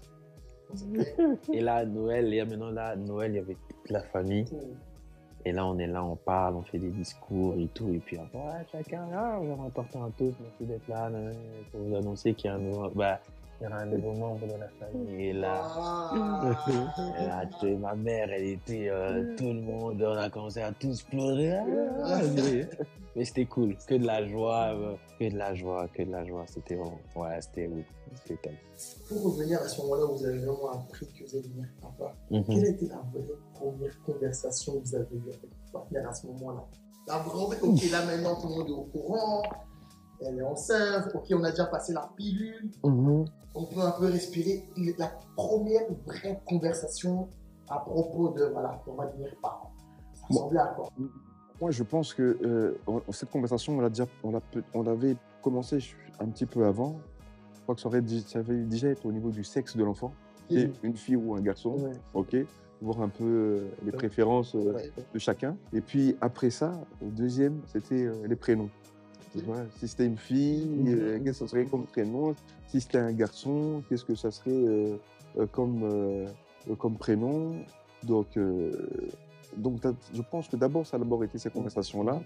[1.54, 4.46] Et là, Noël, et maintenant là, Noël, il y avait toute la famille.
[5.46, 7.88] Et là, on est là, on parle, on fait des discours et tout.
[7.94, 11.10] Et puis après, ouais, chacun, ah, on va rapporter un toast, merci d'être là.
[11.72, 13.22] Pour vous annoncer qu'il y a un nouveau, bah,
[13.60, 15.26] il y aura un nouveau membre de la famille.
[15.30, 16.56] Et là, Ah.
[17.20, 20.62] et là, tu sais, ma mère, elle était, euh, tout le monde, on a commencé
[20.62, 21.58] à tous pleurer.
[22.04, 22.70] Ah, mais
[23.16, 26.24] mais c'était cool, que de la joie, euh, que de la joie, que de la
[26.24, 26.46] joie.
[26.48, 27.86] C'était vraiment, ouais, c'était ouf.
[28.24, 28.56] C'était calme.
[29.10, 32.14] Pour revenir à ce moment-là où vous avez vraiment appris que vous allez devenir papa,
[32.30, 32.44] Mhm.
[32.46, 36.28] quelle était la vraie première conversation que vous avez eue avec votre partenaire à ce
[36.28, 36.64] moment-là?
[37.08, 39.42] La vraie, ok, là maintenant tout le monde est au courant,
[40.22, 43.26] elle est enceinte, ok, on a déjà passé la pilule, Mhm.
[43.56, 44.64] on peut un peu respirer.
[44.98, 47.28] La première vraie conversation
[47.70, 49.72] à propos de, voilà, on va devenir parent.
[50.14, 50.90] Ça ressemblait à quoi?
[51.60, 52.76] Moi, je pense que euh,
[53.12, 54.06] cette conversation, on l'a déjà,
[54.74, 55.80] on l'avait commencé
[56.20, 56.98] un petit peu avant.
[57.56, 60.12] Je crois que ça, aurait, ça avait déjà été au niveau du sexe de l'enfant,
[60.50, 61.92] une fille ou un garçon, Ouais.
[62.14, 62.36] ok,
[62.82, 64.74] voir un peu euh, les préférences euh,
[65.14, 65.58] de chacun.
[65.74, 68.70] Et puis après ça, le deuxième, c'était les prénoms.
[69.38, 72.34] Tu vois, si c'était une fille, euh, qu'est-ce que ça serait comme prénom?
[72.68, 74.98] Si c'était un garçon, qu'est-ce que ça serait euh,
[75.38, 76.28] euh, comme, euh,
[76.80, 77.54] comme prénom?
[78.04, 78.38] Donc,
[79.56, 79.82] donc
[80.14, 82.22] je pense que d'abord, ça a d'abord été ces conversations-là.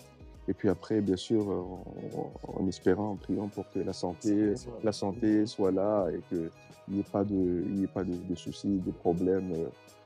[0.47, 4.91] Et puis après, bien sûr, en, en espérant, en priant pour que la santé, la
[4.91, 6.50] santé soit là et qu'il
[6.89, 9.54] n'y ait pas de, il y ait pas de, de soucis, de problèmes.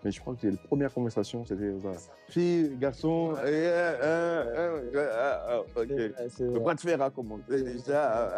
[0.05, 0.07] Euh.
[0.07, 1.97] Mais je crois que la première conversation, c'était voilà.
[2.29, 5.91] fille, garçon, eh, eh, eh, eh, ah, ah, ok.
[6.29, 8.29] C'est Le bras de fer a commencé déjà.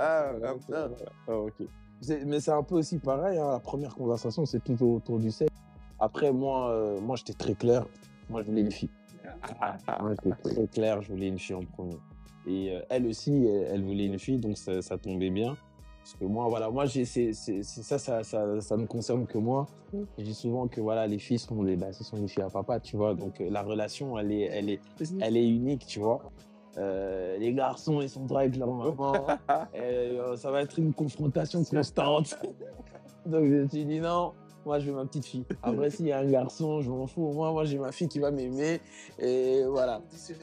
[1.27, 1.53] ok.
[2.01, 5.31] C'est- Mais c'est un peu aussi pareil, hein, la première conversation, c'est tout autour du
[5.31, 5.51] sexe.
[5.99, 7.85] Après, moi, euh, moi j'étais très clair.
[8.29, 8.89] Moi, je voulais une fille.
[10.01, 11.97] Moi, j'étais très clair, je voulais une fille en premier.
[12.45, 15.57] Et euh, elle aussi, elle, elle voulait une fille, donc ça, ça tombait bien.
[16.07, 19.37] Parce que moi, voilà, moi, j'ai, c'est, c'est- ça, ça, ça, ça ne concerne que
[19.37, 19.67] moi.
[20.17, 22.49] Je dis souvent que voilà, les filles sont des, bah, ce sont des filles à
[22.49, 23.13] papa, tu vois.
[23.13, 24.79] Donc euh, la relation, elle est, elle est,
[25.19, 26.21] elle est unique, tu vois.
[26.77, 29.27] Euh, les garçons, ils sont droits avec leur maman.
[29.73, 32.39] Et, euh, ça va être une confrontation constante.
[33.25, 34.31] Donc je me suis dit non,
[34.67, 35.45] moi je veux ma petite fille.
[35.63, 37.31] Après s'il y a un garçon, je m'en fous.
[37.31, 38.81] Moi, moi j'ai ma fille qui va m'aimer.
[39.17, 40.01] Et voilà.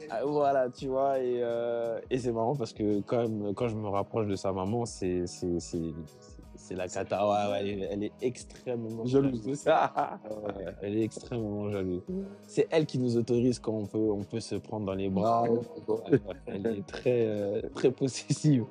[0.09, 1.19] Ah, Voilà, tu vois.
[1.19, 4.51] Et, euh, et c'est marrant parce que quand, même, quand je me rapproche de sa
[4.51, 7.27] maman, c'est, c'est, la cata.
[7.27, 9.63] Ouais, ouais, elle, est, elle est extrêmement Jalouse.
[9.67, 12.01] Ah ouais, elle est extrêmement jalouse.
[12.47, 15.45] C'est elle qui nous autorise quand on peut, on peut se prendre dans les bras.
[16.47, 18.65] Elle est très, euh, très possessive.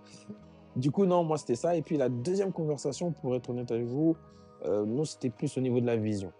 [0.75, 1.77] Du coup, non, moi, c'était ça.
[1.77, 4.17] Et puis, la deuxième conversation, pour être honnête avec vous,
[4.67, 6.33] euh, nous, c'était plus au niveau de la vision.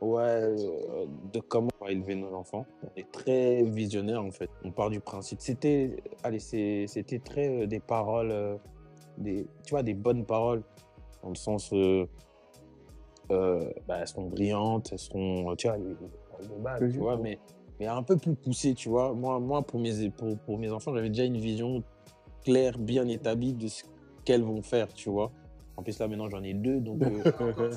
[0.00, 2.66] Ouais, euh, de comment on va élever nos enfants.
[2.82, 4.50] On est très visionnaire, en fait.
[4.64, 5.40] On part du principe.
[5.40, 8.58] C'était, allez, c'était très euh, des paroles,
[9.18, 10.62] des, tu vois, des bonnes paroles,
[11.22, 11.72] dans le sens,
[13.28, 15.96] bah, elles sont brillantes, elles sont, tu vois, les,
[16.48, 17.38] les base, tu vois, mais,
[17.80, 19.14] mais un peu plus poussées, tu vois.
[19.14, 21.82] Moi, moi pour, mes, pour, pour mes enfants, j'avais déjà une vision
[22.44, 23.84] claire, bien établie de ce
[24.24, 25.32] qu'elles vont faire, tu vois.
[25.76, 27.02] En plus, là, maintenant, j'en ai deux, donc...
[27.02, 27.22] euh,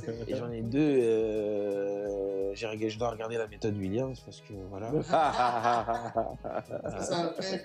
[0.28, 4.54] et j'en ai deux, euh, j'ai regardé- je dois regarder la méthode Williams, parce que,
[4.70, 4.90] voilà.
[4.92, 5.02] Vrai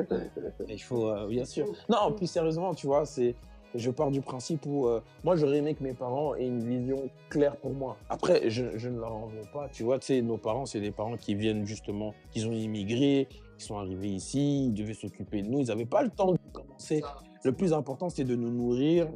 [0.69, 1.67] Il faut, euh, bien sûr.
[1.89, 3.35] Non, plus sérieusement, tu vois, c'est,
[3.75, 7.09] je pars du principe où euh, moi, j'aurais aimé que mes parents aient une vision
[7.29, 7.97] claire pour moi.
[8.09, 9.69] Après, je, je ne leur en veux pas.
[9.69, 13.27] Tu vois, tu sais, nos parents, c'est des parents qui viennent justement, qui ont immigré,
[13.57, 16.37] qui sont arrivés ici, ils devaient s'occuper de nous, ils n'avaient pas le temps de
[16.51, 17.01] commencer.
[17.45, 19.07] Le plus important, c'est de nous nourrir,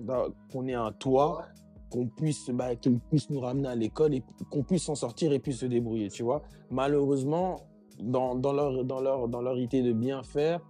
[0.54, 1.48] qu'on ait un toit,
[1.89, 2.68] qu'on puisse, bah,
[3.10, 6.22] puissent nous ramener à l'école et qu'on puisse s'en sortir et puis se débrouiller, tu
[6.22, 6.44] vois.
[6.70, 7.62] Malheureusement,
[8.00, 10.62] dans, leur, dans, leur, dans leur idée de bien faire,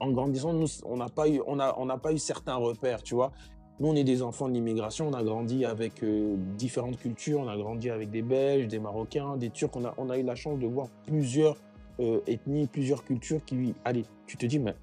[0.00, 3.02] en grandissant, nous, on n'a pas, eu- on a, on n'a pas eu certains repères,
[3.02, 3.32] tu vois.
[3.78, 7.48] Nous, on est des enfants de l'immigration, on a grandi avec euh, différentes cultures, on
[7.48, 10.36] a grandi avec des Belges, des Marocains, des Turcs, on a, on a eu la
[10.36, 11.56] chance de voir plusieurs
[12.00, 14.74] euh, ethnies, plusieurs cultures qui, allez, tu te dis, mais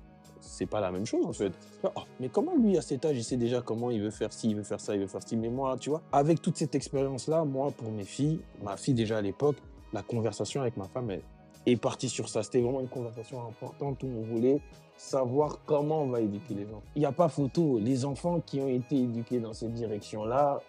[0.42, 1.52] c'est pas la même chose en fait.
[1.84, 4.50] Oh, mais comment lui, à cet âge, il sait déjà comment il veut faire ci,
[4.50, 5.38] il veut faire ça, il veut faire ci?
[5.38, 9.18] Mais moi, tu vois, avec toute cette expérience-là, moi, pour mes filles, ma fille déjà
[9.18, 9.58] à l'époque,
[9.94, 12.44] la conversation avec ma femme est, partie sur ça.
[12.44, 14.62] C'était vraiment une conversation importante où on voulait
[14.96, 16.84] savoir comment on va éduquer les enfants.
[16.96, 17.78] Il n'y a pas photo.
[17.78, 20.62] Les enfants qui ont été éduqués dans cette direction-là,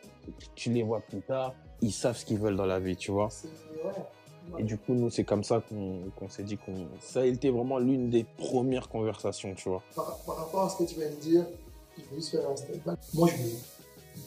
[0.56, 3.28] tu les vois plus tard, ils savent ce qu'ils veulent dans la vie, tu vois.
[4.58, 6.74] Et du coup, nous, c'est comme ça qu'on s'est dit qu'on.
[7.00, 9.82] Ça a été vraiment l'une des premières conversations, tu vois.
[9.94, 11.46] Par, par rapport à ce que tu viens de dire,
[11.96, 12.98] je vais juste faire un step back.
[13.14, 13.54] Moi, je voulais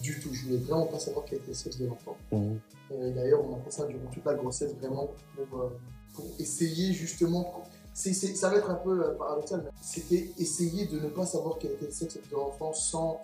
[0.02, 2.16] du tout, je voulais vraiment pas savoir quel était le sexe de l'enfant.
[2.34, 5.70] Euh, D'ailleurs, on a fait ça durant toute la grossesse, vraiment pour, euh,
[6.14, 7.64] pour essayer justement.
[7.94, 11.26] c'est c'est- ça va être un peu euh, paradoxal, mais c'était essayer de ne pas
[11.26, 13.20] savoir quel était le sexe de l'enfant sans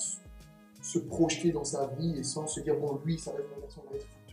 [0.82, 3.62] se projeter dans sa vie et sans se dire, bon, lui, ça va être un
[3.62, 3.82] garçon,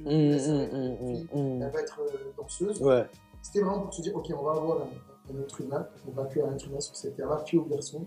[0.03, 2.81] va être foutu, elle, va être euh, danseuse.
[2.81, 3.07] Ouais.
[3.43, 6.25] C'était vraiment pour se dire, ok, on va avoir un, un être humain, on va
[6.25, 8.05] créer un être humain sur cette terre-là, fille ou garçon.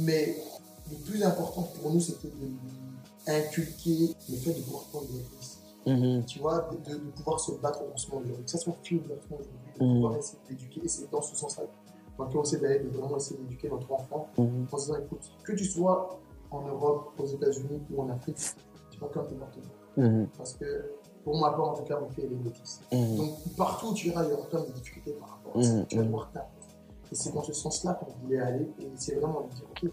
[0.00, 0.36] Mais
[0.90, 2.50] le plus important pour nous, c'était de
[3.28, 5.58] inculquer le fait de pouvoir prendre des risques.
[5.86, 6.24] Mhm.
[6.24, 8.44] Tu vois, de, pouvoir se battre dans ce monde aujourd'hui.
[8.44, 10.80] Que ce soit fille ou garçon aujourd'hui, de pouvoir essayer d'éduquer.
[10.84, 11.64] Et c'est dans ce sens-là
[12.16, 14.66] qu'on essaie d'aller, de vraiment essayer d'éduquer notre enfant Mhm.
[14.72, 16.18] en se disant, écoute, que tu sois
[16.50, 18.38] en Europe, aux États-Unis ou en Afrique,
[18.90, 20.36] tu vas quand même te.
[20.36, 20.64] Parce que
[21.28, 22.80] pour ma part, en tout cas, on fait les bêtises.
[22.90, 23.16] Mhm.
[23.16, 25.62] Donc partout où tu iras, il y aura quand même des difficultés par rapport à
[25.62, 25.74] ça.
[25.74, 26.08] Mhm, Tu vas mhm.
[26.08, 26.54] devoir t'apprendre.
[27.12, 28.66] Et c'est dans ce sens-là qu'on voulait aller.
[28.80, 29.86] Et c'est vraiment de dire, ok, je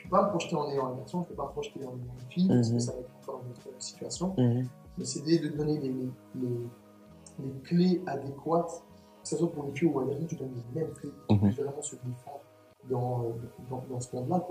[0.00, 1.80] ne peux pas me projeter en ayant un garçon, je ne peux pas me projeter
[1.80, 2.80] en ayant une fille, parce que Mhm.
[2.80, 4.34] ça va être encore une autre situation.
[4.98, 6.10] Mais c'est de donner les, les,
[6.42, 6.68] les-
[7.38, 8.82] les clés adéquates,
[9.22, 11.36] que ce soit pour une fille ou un garçon, tu donnes les mêmes clés pour
[11.38, 12.40] vraiment se défendre
[12.90, 13.32] dans, euh,
[13.70, 14.46] dans, dans ce monde-là.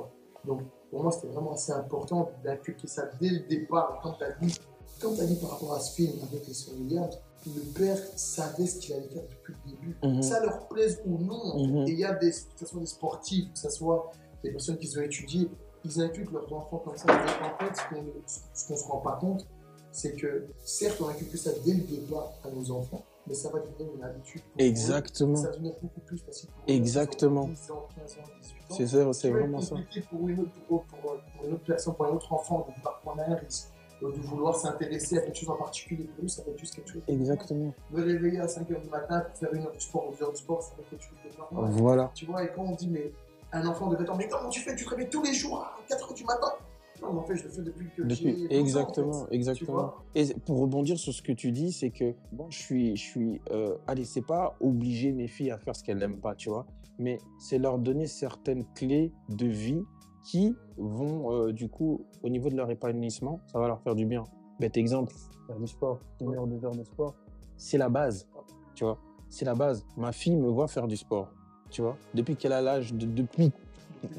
[0.45, 0.61] Donc
[0.91, 3.99] pour moi, c'était vraiment assez important d'inculquer ça dès le départ.
[4.03, 4.59] Comme tu as dit,
[4.99, 7.97] comme tu as dit par rapport à ce film avec les sœurs Williams, le père
[8.15, 10.17] savait ce qu'il allait faire depuis le début.
[10.19, 11.67] Que ça leur plaise ou non.
[11.67, 11.87] Mhm.
[11.87, 14.11] Et il y a des, que ce soit des sportifs, que ce soit
[14.43, 15.47] des personnes qui ont étudié,
[15.83, 17.05] ils inculquent leurs enfants comme ça.
[17.07, 19.45] En fait, ce qu'on qu'on se rend pas compte,
[19.91, 23.59] c'est que certes, on inculque ça dès le départ à nos enfants, mais ça va
[23.59, 24.41] devenir une habitude.
[24.41, 24.61] eux.
[24.63, 25.35] Exactement.
[25.35, 26.75] Ça va devenir beaucoup plus facile pour eux.
[26.75, 27.47] Exactement.
[27.47, 29.13] 10 ans, 15 ans, 18 ans.
[29.13, 29.75] C'est vraiment ça.
[30.09, 32.99] pour une, autre, pour, pour- pour une autre personne, pour un autre enfant, de vouloir
[33.01, 33.67] prendre un risque,
[34.01, 36.09] de vouloir s'intéresser à quelque chose en particulier.
[36.19, 37.01] Pour ça va être juste quelque chose.
[37.07, 37.73] Exactement.
[37.91, 40.23] Me réveiller à 5 h du matin pour faire une heure de sport ou deux
[40.23, 41.71] heures de sport, ça va être quelque chose de normal.
[41.71, 42.11] Voilà.
[42.13, 43.11] Tu vois, et quand on dit, mais
[43.51, 44.75] un enfant de 20 ans, mais comment tu fais?
[44.75, 46.53] Tu te réveilles tous les jours à 4 h du matin?
[47.01, 48.01] Non, mais en fait, je le fais depuis que.
[48.03, 49.35] Depuis, 12 ans, en exactement, fait.
[49.35, 49.93] Exactement.
[50.15, 53.41] Et pour rebondir sur ce que tu dis, c'est que bon, je suis, je suis,
[53.51, 56.65] euh, allez, c'est pas obliger mes filles à faire ce qu'elles n'aiment pas, tu vois,
[56.97, 59.83] mais c'est leur donner certaines clés de vie
[60.25, 64.05] qui vont, euh, du coup, au niveau de leur épanouissement, ça va leur faire du
[64.05, 64.23] bien.
[64.59, 65.13] Bête exemple,
[65.47, 67.15] faire du sport, une heure, deux heures de sport,
[67.55, 68.27] c'est la base,
[68.73, 68.97] tu vois,
[69.29, 69.85] c'est la base.
[69.95, 71.31] Ma fille me voit faire du sport,
[71.69, 73.51] tu vois, depuis qu'elle a l'âge de, depuis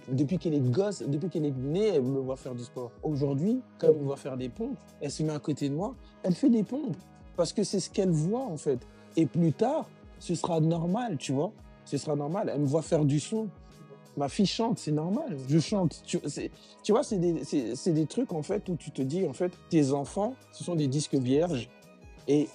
[0.09, 2.91] depuis qu'elle est gosse, depuis qu'elle est née, elle me voit faire du sport.
[3.03, 5.95] Aujourd'hui, quand elle me voit faire des pompes, elle se met à côté de moi,
[6.23, 6.97] elle fait des pompes.
[7.37, 8.79] Parce que c'est ce qu'elle voit, en fait.
[9.17, 9.89] Et plus tard,
[10.19, 11.53] ce sera normal, tu vois.
[11.85, 12.51] Ce sera normal.
[12.53, 13.49] Elle me voit faire du son.
[14.17, 15.37] Ma fille chante, c'est normal.
[15.49, 16.03] Je chante.
[16.07, 16.19] Tu,
[16.83, 17.35] tu vois, c'est des,
[17.87, 20.87] des trucs, en fait, où tu te dis, en fait, tes enfants, ce sont des
[20.87, 21.69] disques vierges.
[22.29, 22.49] Et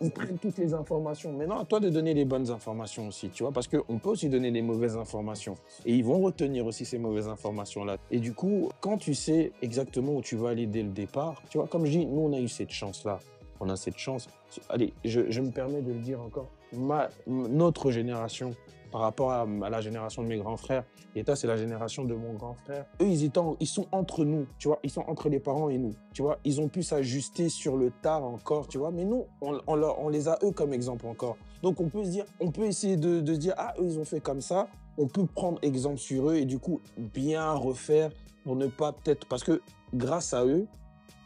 [0.00, 1.32] ils prennent toutes les informations.
[1.32, 4.28] Maintenant, à toi de donner les bonnes informations aussi, tu vois, parce qu'on peut aussi
[4.28, 5.54] donner les mauvaises informations.
[5.86, 7.98] Et ils vont retenir aussi ces mauvaises informations-là.
[8.10, 11.58] Et du coup, quand tu sais exactement où tu vas aller dès le départ, tu
[11.58, 13.20] vois, comme je dis, nous, on a eu cette chance-là.
[13.60, 14.26] On a cette chance.
[14.68, 16.48] Allez, je, je me permets de le dire encore.
[16.72, 18.56] Ma, notre génération,
[18.92, 20.84] par rapport à, la génération de mes grands frères,
[21.16, 22.84] et toi, c'est la génération de mon grand frère.
[23.00, 24.78] Eux, ils, étaient en- ils sont entre nous, tu vois.
[24.84, 26.38] Ils sont entre les parents et nous, tu vois.
[26.44, 28.90] Ils ont pu s'ajuster sur le tard encore, tu vois.
[28.90, 31.36] Mais nous, on, les a eux comme exemple encore.
[31.62, 33.98] Donc, on peut se dire, on peut essayer de, de se dire, ah, eux, ils
[33.98, 34.68] ont fait comme ça.
[34.98, 38.10] On peut prendre exemple sur eux et du coup, bien refaire
[38.44, 39.26] pour ne pas peut-être.
[39.26, 39.62] Parce que
[39.94, 40.66] grâce à eux,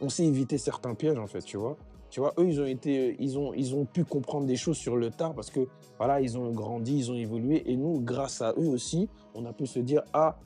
[0.00, 1.76] on s'est évité certains pièges, en fait, tu vois.
[2.24, 5.34] Eux, ils ont été, ils ont, ils ont pu comprendre des choses sur le tard
[5.34, 7.70] parce que, voilà, ils ont grandi, ils ont évolué.
[7.70, 10.38] Et nous, grâce à eux aussi, on a pu se dire, ah,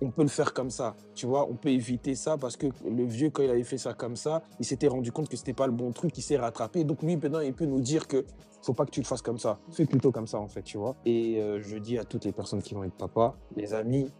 [0.00, 0.94] on peut le faire comme ça.
[1.14, 3.94] Tu vois, on peut éviter ça parce que le vieux, quand il avait fait ça
[3.94, 6.84] comme ça, il s'était rendu compte que c'était pas le bon truc, il s'est rattrapé.
[6.84, 8.24] Donc lui, maintenant, il peut nous dire que
[8.62, 9.58] faut pas que tu le fasses comme ça.
[9.70, 10.96] Fais plutôt comme ça, en fait, tu vois.
[11.04, 14.10] Et euh, je dis à toutes les personnes qui vont être papa, les amis,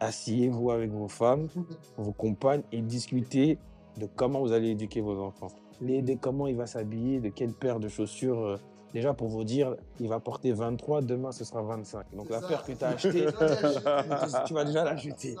[0.00, 1.48] asseyez-vous avec vos femmes,
[1.96, 3.58] vos compagnes et discutez
[3.98, 5.48] de comment vous allez éduquer vos enfants.
[5.80, 8.38] Les, de comment il va s'habiller, de quelle paire de chaussures.
[8.40, 8.56] euh,
[8.92, 12.06] déjà, pour vous dire, il va porter 23, demain ce sera 25.
[12.16, 12.48] Donc la ça.
[12.48, 13.26] paire que tu as achetée,
[14.46, 15.36] tu vas déjà la jeter.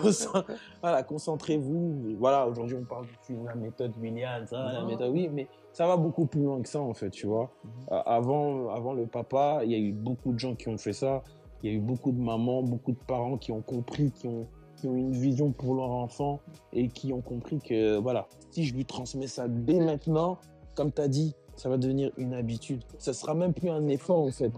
[0.00, 0.44] Concent-
[0.82, 2.16] voilà, concentrez-vous.
[2.18, 4.86] Voilà, aujourd'hui, on parle de la méthode Williams, ça, la Mhm.
[4.88, 7.50] méthode, oui, mais ça va beaucoup plus loin que ça, en fait, tu vois.
[7.92, 10.92] Euh, avant, avant le papa, il y a eu beaucoup de gens qui ont fait
[10.92, 11.22] ça.
[11.62, 14.46] Il y a eu beaucoup de mamans, beaucoup de parents qui ont compris, qui ont,
[14.78, 16.40] qui ont une vision pour leur enfant
[16.72, 20.38] et qui ont compris que, voilà, si je lui transmets ça dès maintenant,
[20.74, 22.82] comme tu as dit, ça va devenir une habitude.
[22.98, 24.52] Ça sera même plus un effort, en fait.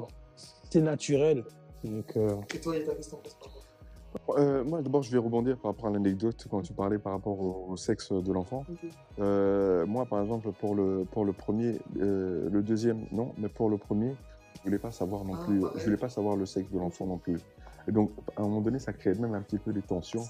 [0.70, 1.44] C'est naturel.
[1.84, 6.46] Donc, euh, Et toi, rapport Euh, moi, d'abord, je vais rebondir par rapport à l'anecdote
[6.50, 8.64] quand tu parlais par rapport au, au sexe de l'enfant.
[9.18, 13.70] Euh, moi, par exemple, pour le, pour le premier, euh, le deuxième, non, mais pour
[13.70, 14.14] le premier,
[14.58, 15.74] je voulais pas savoir non Ah, plus, pareil.
[15.78, 17.38] je voulais pas savoir le sexe de l'enfant non plus.
[17.88, 20.22] Et donc, à un moment donné, ça créait même un petit peu des tensions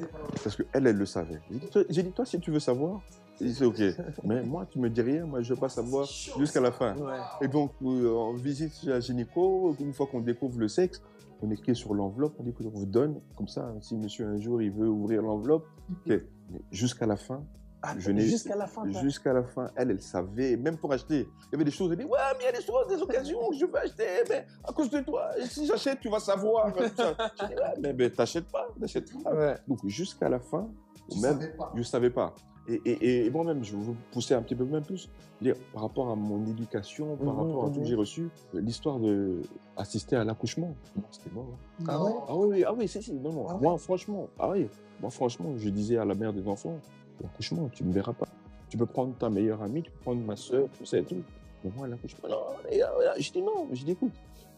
[0.43, 1.41] parce que elle, le savait.
[1.51, 3.01] J'ai dit, toi- j'ai dit, toi, si tu veux savoir,
[3.37, 3.81] c'est ok.
[4.25, 6.07] Mais moi, tu me dis rien, moi, je veux pas savoir
[6.39, 6.95] jusqu'à la fin.
[6.97, 7.19] ouais.
[7.41, 11.01] Et donc, euh, on visite chez la gynéco, une fois qu'on découvre le sexe,
[11.43, 14.61] on écrit sur l'enveloppe, on dit qu'on vous donne, comme ça, si monsieur un jour
[14.61, 16.21] il veut ouvrir l'enveloppe, ok.
[16.53, 17.43] Mais jusqu'à la fin,
[17.83, 18.87] Ah, Je jusqu'à la fin.
[18.91, 21.97] jusqu'à la fin, elle, elle savait, même pour acheter, il y avait des choses, elle
[21.99, 24.47] dit, ouais, mais il y a des choses, des occasions que je veux acheter, mais
[24.69, 26.69] à cause de toi, si j'achète, tu vas savoir.
[26.77, 29.33] Je dis, ouais, mais, mais t'achètes pas, t'achètes pas.
[29.35, 29.57] Ouais.
[29.67, 30.69] Donc, jusqu'à la fin,
[31.09, 31.71] Tu même, savais pas.
[31.75, 32.35] je ne savais pas.
[32.69, 35.09] Et, et- et- et moi-même, je vous pousser un petit peu même plus.
[35.41, 37.83] Dire, par rapport à mon éducation, par Mhm, rapport à tout mhm.
[37.83, 39.41] que j'ai reçu, l'histoire de
[39.79, 40.77] assister à l'accouchement,
[41.11, 41.47] c'était mort.
[41.81, 41.85] hein.
[41.89, 42.11] Ah ouais?
[42.11, 42.25] Non.
[42.29, 43.47] Ah oui, oui, ah oui, c'est si, non, non.
[43.49, 43.61] Ah ouais?
[43.63, 44.69] moi, franchement, ah oui,
[45.01, 46.79] moi, franchement, je disais à la mère des enfants,
[47.23, 48.27] l'accouchement, tu ne me verras pas.
[48.69, 51.23] Tu peux prendre ta meilleure amie, tu peux prendre ma soeur, tout ça et tout.
[51.65, 54.13] Mais moi, l'accouchement, non, et là, là, je dis non, je dis écoute,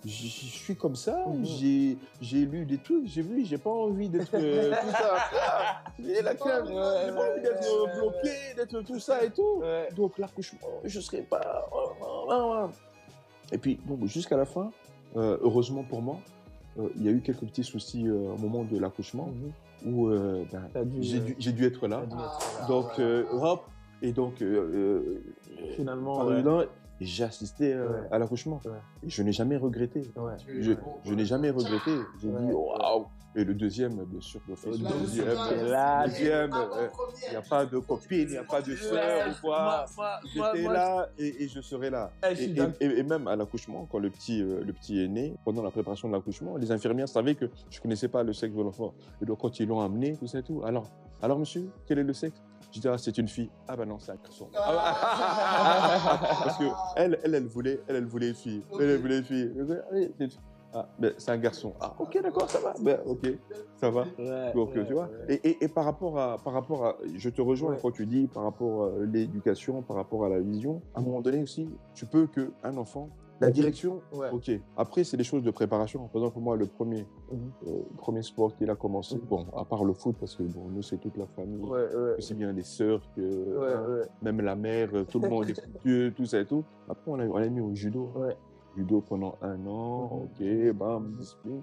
[0.04, 1.44] je je suis comme ça, Mhm.
[1.44, 5.16] j'ai j'ai lu des trucs, j'ai vu, j'ai pas envie d'être euh, tout ça.
[5.40, 6.72] Ah, j'ai la crème, Ouais,
[7.06, 9.58] j'ai pas envie d'être ouais, euh, bloqué, d'être tout ça et tout.
[9.60, 9.88] Ouais.
[9.96, 11.68] Donc l'accouchement, je ne serai pas.
[11.72, 12.66] oh, oh, oh.
[13.52, 14.70] Et puis, donc, jusqu'à la fin,
[15.16, 16.18] euh, heureusement pour moi,
[16.78, 19.52] euh, il y a eu quelques petits soucis au moment de l'accouchement Mhm.
[19.84, 22.00] Où euh, ben, dû, j'ai euh, dû, j'ai dû être là.
[22.06, 22.28] dû être là.
[22.60, 23.04] Ah, Donc, ouais.
[23.04, 23.64] euh, hop,
[24.02, 25.22] et donc, euh, euh,
[25.76, 26.68] Finalement, par ouais.
[27.04, 28.08] J'ai assisté euh, Ouais.
[28.10, 28.60] à l'accouchement.
[28.64, 28.72] Ouais.
[29.04, 30.10] Et je n'ai jamais regretté.
[30.16, 30.32] Ouais.
[30.60, 30.72] Je,
[31.04, 31.92] je n'ai jamais regretté.
[32.20, 32.40] J'ai Ouais.
[32.46, 33.06] dit waouh.
[33.34, 34.42] Et le deuxième, bien sûr.
[34.46, 36.88] Le Le deuxième, euh, là, deuxième, euh,
[37.26, 39.86] il n'y a pas de copine, il n'y a pas de soeur ou quoi.
[40.34, 42.10] J'étais là et, et je serai là.
[42.30, 45.70] Eh, Et, même à l'accouchement, quand le petit, euh, le petit est né, pendant la
[45.70, 48.92] préparation de l'accouchement, les infirmières savaient que je ne connaissais pas le sexe de l'enfant.
[49.22, 50.90] Et donc, quand ils l'ont amené, tout ça et tout, alors,
[51.22, 52.38] alors monsieur, quel est le sexe?
[52.72, 53.50] Je dis, ah, c'est une fille.
[53.68, 54.48] Ah ben non, c'est un garçon.
[54.52, 56.64] Parce que
[56.96, 58.62] elle, elle, elle voulait, elle, elle voulait une fille.
[58.80, 59.52] Elle, elle voulait une fille.
[59.54, 60.40] Ah, une fille.
[60.74, 61.74] Ah, ben, c'est un garçon.
[61.80, 62.72] Ah, ok, d'accord, ça va.
[62.80, 63.28] Ben, ok,
[63.76, 64.06] ça va.
[64.18, 65.34] Ouais, Donc, ouais, tu vois, ouais.
[65.44, 66.96] et, et, et par, rapport à, par rapport à.
[67.14, 70.80] Je te rejoins quand tu dis par rapport à l'éducation, par rapport à la vision.
[70.94, 73.10] À un moment donné aussi, tu peux qu'un enfant.
[73.42, 74.28] La direction, Ouais.
[74.32, 74.50] ok.
[74.76, 76.08] Après, c'est des choses de préparation.
[76.08, 77.38] Par exemple, moi, le premier, Mhm.
[77.66, 79.22] euh, premier sport qu'il a commencé, Mhm.
[79.28, 82.14] bon, à part le foot, parce que bon, nous, c'est toute la famille, Ouais, ouais.
[82.18, 86.12] aussi bien les sœurs que hein, même la mère, euh, tout le monde est Dieu,
[86.16, 86.64] tout ça et tout.
[86.88, 88.10] Après, on l'a on l'a mis au judo.
[88.16, 88.36] Ouais.
[88.76, 90.70] Judo pendant un an, Mhm.
[90.70, 91.60] ok, bam, discipline.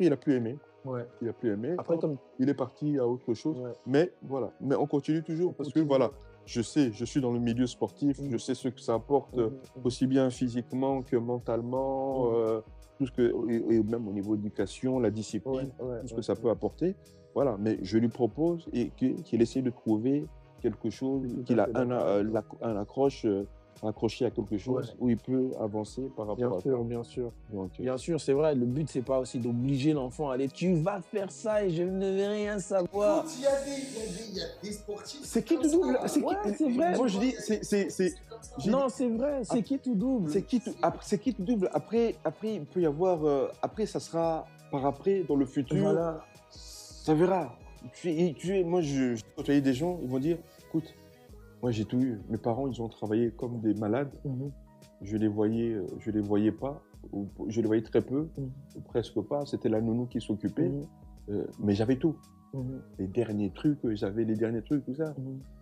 [0.00, 0.58] Il a plus aimé.
[0.84, 1.06] Ouais.
[1.22, 1.74] Il a plus aimé.
[1.78, 2.16] Après, comme.
[2.38, 3.58] Il est parti à autre chose.
[3.60, 3.70] Ouais.
[3.86, 5.84] Mais voilà, mais on continue toujours On parce continue.
[5.84, 6.10] que voilà,
[6.46, 9.50] je sais, je suis dans le milieu sportif, je sais ce que ça apporte, euh,
[9.50, 9.82] Mhm.
[9.84, 12.34] aussi bien physiquement que mentalement, Mhm.
[12.34, 12.60] euh,
[12.98, 16.12] tout ce que, et, et même au niveau d'éducation, la discipline, Ouais, ouais, tout ce
[16.14, 16.94] ouais, que ça peut apporter.
[17.34, 20.26] Voilà, mais je lui propose et qu'il essaie de trouver
[20.60, 23.26] quelque chose, qu'il a un, euh, un accroche,
[23.84, 24.96] euh, accroché à quelque chose Ouais.
[25.00, 27.30] où il peut avancer par rapport Bien à sûr, bien sûr.
[27.50, 27.54] ça.
[27.56, 30.48] Donc, euh, Bien sûr, c'est vrai, le but, c'est pas aussi d'obliger l'enfant à aller,
[30.48, 33.24] tu vas faire ça et je ne vais rien savoir.
[33.36, 35.20] Il y a des, il y a des, il y a des sportifs.
[35.24, 35.98] C'est qui tout double?
[36.02, 36.08] ça.
[36.08, 36.34] C'est Ouais,
[36.76, 36.96] vrai.
[36.96, 38.04] Moi je dis, c'est, ça.
[38.70, 40.30] Non, c'est vrai, c'est qui tout double?
[40.30, 40.74] C'est qui tout,
[41.22, 41.70] qui tout double?
[41.72, 43.24] Après, après, il peut y avoir.
[43.26, 45.76] euh, après, ça sera par après, dans le futur.
[45.78, 46.24] Voilà.
[46.50, 47.54] Ça verra.
[47.94, 50.94] Tu, es- tu es, moi, je, je côtoyais des gens, ils vont dire écoute,
[51.64, 52.20] moi j'ai tout eu.
[52.28, 54.12] Mes parents, ils ont travaillé comme des malades.
[54.26, 54.50] Mhm.
[55.00, 56.82] Je les voyais, euh, je les voyais pas.
[57.12, 58.50] ou Je les voyais très peu, Mhm.
[58.76, 59.46] ou presque pas.
[59.46, 60.68] C'était la nounou qui s'occupait.
[60.68, 60.82] Mhm.
[61.30, 62.16] Euh, mais j'avais tout.
[62.98, 65.14] Les derniers trucs, euh, j'avais les derniers trucs, tout ça.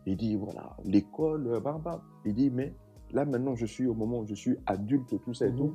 [0.06, 2.00] Il dit, voilà, l'école, bam, bam.
[2.26, 2.74] Il dit, mais
[3.12, 5.74] là, maintenant, je suis au moment où je suis adulte, tout ça et tout.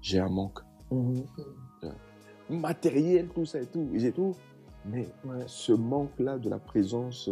[0.00, 0.58] J'ai un manque
[2.50, 4.34] matériel, tout ça et tout, et tout.
[4.84, 5.44] Mais Ouais.
[5.46, 7.30] ce manque-là de la présence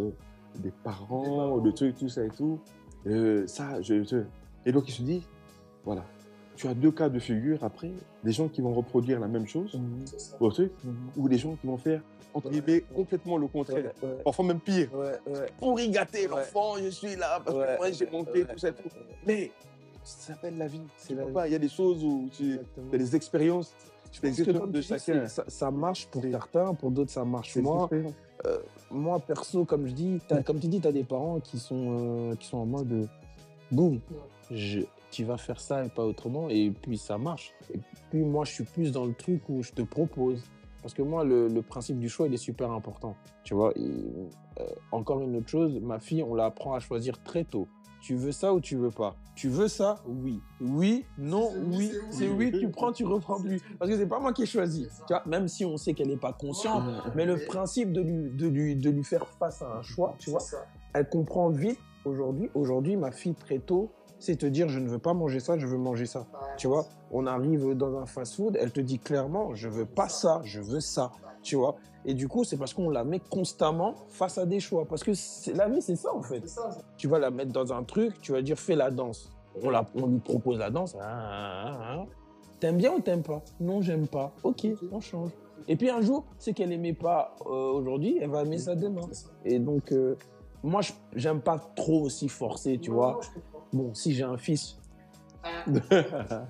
[0.55, 2.59] des parents, de trucs, tout ça et tout,
[3.07, 4.23] euh, ça, je, je-
[4.65, 5.25] Et donc, il se dit,
[5.85, 6.03] voilà,
[6.55, 7.91] tu as deux cas de figure après,
[8.23, 10.49] des gens qui vont reproduire la même chose, Mhm.
[10.51, 10.93] Truc, Mhm.
[11.17, 12.01] ou des gens qui vont faire,
[12.33, 12.59] entre Ouais.
[12.61, 13.91] guillemets, complètement le contraire.
[14.03, 14.23] Ouais, ouais.
[14.23, 14.93] Parfois même pire.
[14.93, 15.47] Ouais, ouais.
[15.59, 16.27] Pour y gâter Ouais.
[16.27, 18.83] l'enfant, je suis là, parce Ouais, que moi j'ai ouais, tout ça et tout.
[18.83, 19.05] ouais.
[19.25, 19.51] Mais
[20.03, 20.81] ça s'appelle la vie.
[20.97, 22.59] C'est pas, Il y a des choses où tu
[22.93, 23.73] as des expériences.
[24.11, 25.27] Tu fais Parce des que expériences comme de chacun.
[25.27, 27.89] ça, ça marche pour certains, pour d'autres ça marche moins.
[28.43, 28.65] Expériences.
[28.91, 32.35] Moi perso, comme je dis, comme tu dis, tu as des parents qui sont, euh,
[32.35, 33.05] qui sont en mode euh,
[33.71, 34.01] boum,
[35.11, 37.53] tu vas faire ça et pas autrement, et puis ça marche.
[37.73, 37.79] Et
[38.09, 40.43] puis moi, je suis plus dans le truc où je te propose.
[40.81, 43.15] Parce que moi, le, principe du choix, il est super important.
[43.43, 44.27] Tu vois, euh,
[44.91, 47.67] encore une autre chose, ma fille, on l'apprend à choisir très tôt.
[48.01, 50.41] Tu veux ça ou tu veux pas Tu veux ça Oui.
[50.59, 52.49] Oui, non, oui, c'est oui.
[52.51, 53.61] oui, tu prends, tu reprends plus.
[53.77, 54.87] Parce que c'est pas moi qui ai choisi.
[55.07, 57.11] Tu vois, même si on sait qu'elle n'est pas consciente, Ouais.
[57.15, 60.15] mais le Mais- principe de lui, de, lui, de lui faire face à un choix,
[60.19, 60.65] tu vois, ça.
[60.93, 62.49] elle comprend vite aujourd'hui.
[62.55, 63.91] Aujourd'hui, ma fille, très tôt,
[64.21, 66.25] c'est te dire je ne veux pas manger ça, je veux manger ça.
[66.57, 70.39] Tu vois, on arrive dans un fast-food, elle te dit clairement je veux pas ça,
[70.45, 71.11] je veux ça.
[71.43, 74.85] Tu vois, et du coup, c'est parce qu'on la met constamment face à des choix.
[74.85, 75.11] Parce que
[75.55, 76.47] la vie, c'est ça en fait.
[76.47, 76.69] Ça.
[76.97, 79.31] Tu vas la mettre dans un truc, tu vas dire fais la danse.
[79.63, 80.95] On, la, on lui propose la danse.
[81.01, 82.05] Ah, ah, ah.
[82.59, 83.41] T'aimes bien ou t'aimes pas?
[83.59, 84.31] Non, j'aime pas.
[84.43, 85.31] Ok, on change.
[85.67, 89.01] Et puis un jour, c'est qu'elle aimait pas euh, aujourd'hui, elle va aimer ça demain.
[89.45, 90.15] Et donc, euh,
[90.63, 93.11] moi, je- j'aime pas trop aussi forcer, tu Non, vois.
[93.35, 93.41] non.
[93.73, 94.77] Bon, si j'ai un fils,
[95.67, 95.81] il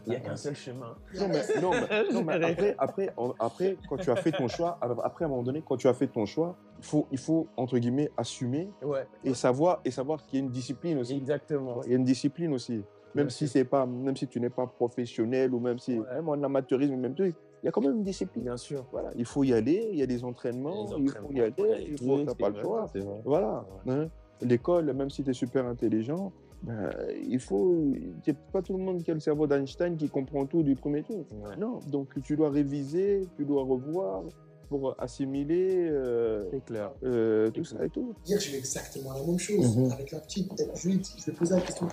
[0.07, 0.95] n'y a qu'un seul chemin.
[1.17, 3.09] Non, mais, non, mais- non, mais après, après,
[3.39, 5.93] après, quand tu as fait ton choix, après, à un moment donné, quand tu as
[5.93, 10.23] fait ton choix, il faut, il faut entre guillemets, assumer Ouais, et savoir, et savoir
[10.25, 11.15] qu'il y a une discipline aussi.
[11.15, 11.81] exactement.
[11.83, 12.83] Il y a une discipline aussi.
[13.13, 16.13] Même si, c'est pas, même si tu n'es pas professionnel ou même si, Ouais.
[16.15, 18.43] même en amateurisme, même truc, il y a quand même une discipline.
[18.45, 18.85] Bien sûr.
[18.91, 21.53] Voilà, il faut y aller, il y a des entraînements, il faut y aller,
[21.89, 22.87] il faut, t'as trucs, pas le choix.
[23.25, 23.65] Voilà.
[23.87, 24.07] hein.
[24.41, 26.31] L'école, même si tu es super intelligent,
[26.63, 26.91] ben,
[27.27, 27.93] il faut.
[28.23, 31.03] C'est pas tout le monde qui a le cerveau d'Einstein qui comprend tout du premier
[31.03, 31.25] tour.
[31.31, 31.55] Ouais.
[31.57, 34.23] Non, donc tu dois réviser, tu dois revoir
[34.69, 36.91] pour assimiler euh, C'est clair.
[37.03, 38.13] euh, tout ça et tout.
[38.23, 39.91] Dire, je fais exactement la même chose Mhm.
[39.91, 40.63] avec la petite.
[40.75, 41.87] Je lui dis, je ai posé la question.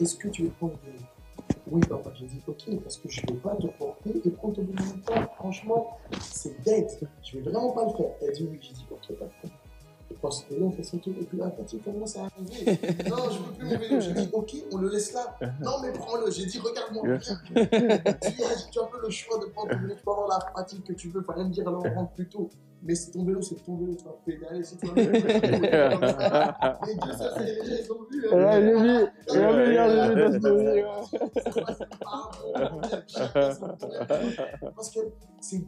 [0.00, 1.04] Est-ce que tu veux prendre des...
[1.70, 4.54] Oui, papa, j'ai dit ok, parce que je ne vais pas te porter et prendre
[4.54, 4.74] ton bout
[5.36, 7.00] Franchement, c'est bête.
[7.22, 8.10] Je ne vais vraiment pas le faire.
[8.22, 9.58] Elle dit oui, j'ai dit ok, pas de problème.
[10.12, 12.24] Je prends ce vélo, on fait son truc, et puis là, quand il commence à
[12.26, 12.64] arriver,
[13.08, 14.00] non, je veux plus mon vélo.
[14.00, 15.36] J'ai dit, ok, on le laisse là.
[15.60, 16.30] Non, mais prends-le.
[16.30, 17.22] J'ai dit, regarde-moi, regarde.
[17.22, 17.66] tu, as,
[18.70, 20.84] tu as un peu le choix de prendre ton vélo, tu peux avoir la pratique
[20.84, 22.48] que tu veux, rien me dire, alors on rentre plus tôt.
[22.84, 24.90] Mais c'est ton vélo, c'est ton vélo, tu vas pédaler, c'est toi.
[24.96, 25.12] Les deux,
[27.12, 28.26] ça, c'est les gens, ils ont vu.
[28.28, 28.36] hein.
[28.36, 29.06] Ouais, j'ai vu.
[29.28, 30.82] J'ai vu, j'ai vu ta story, ouais.
[34.76, 35.00] Parce que
[35.40, 35.62] c'est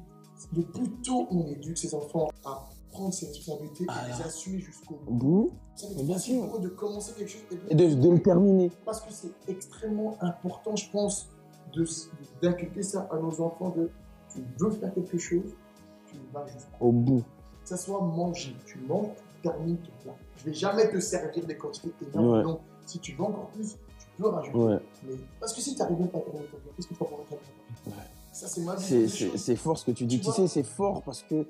[0.55, 2.65] le plus tôt on éduque ses enfants à
[2.95, 5.13] prendre ses responsabilités Ah et les assumer jusqu'au bout.
[5.15, 5.51] Bout.
[5.77, 6.47] Ça bien sûr.
[6.49, 8.71] pour eux de commencer quelque chose et de- Et de, de le terminer.
[8.85, 11.29] parce que c'est extrêmement important, je pense,
[12.43, 13.91] d'inculquer ça à nos enfants de
[14.33, 15.53] tu veux faire quelque chose,
[16.07, 17.23] tu vas jusqu'au Au bout.
[17.63, 18.55] que ça soit manger.
[18.67, 20.15] Tu manges, tu termines ton plat.
[20.39, 22.37] Je vais jamais te servir des quantités énormes.
[22.39, 22.43] Ouais.
[22.43, 24.57] Donc, si tu veux encore plus, tu peux rajouter.
[24.59, 24.79] Ouais.
[25.07, 27.07] Mais, parce que si tu n'arrives pas à terminer ton plat, qu'est-ce que tu vas
[27.07, 27.51] pouvoir terminer
[27.87, 27.93] Ouais.
[28.33, 30.21] Ça, c'est ma C'est- fort ce que tu dis.
[30.21, 31.47] Tu sais, c'est fort parce que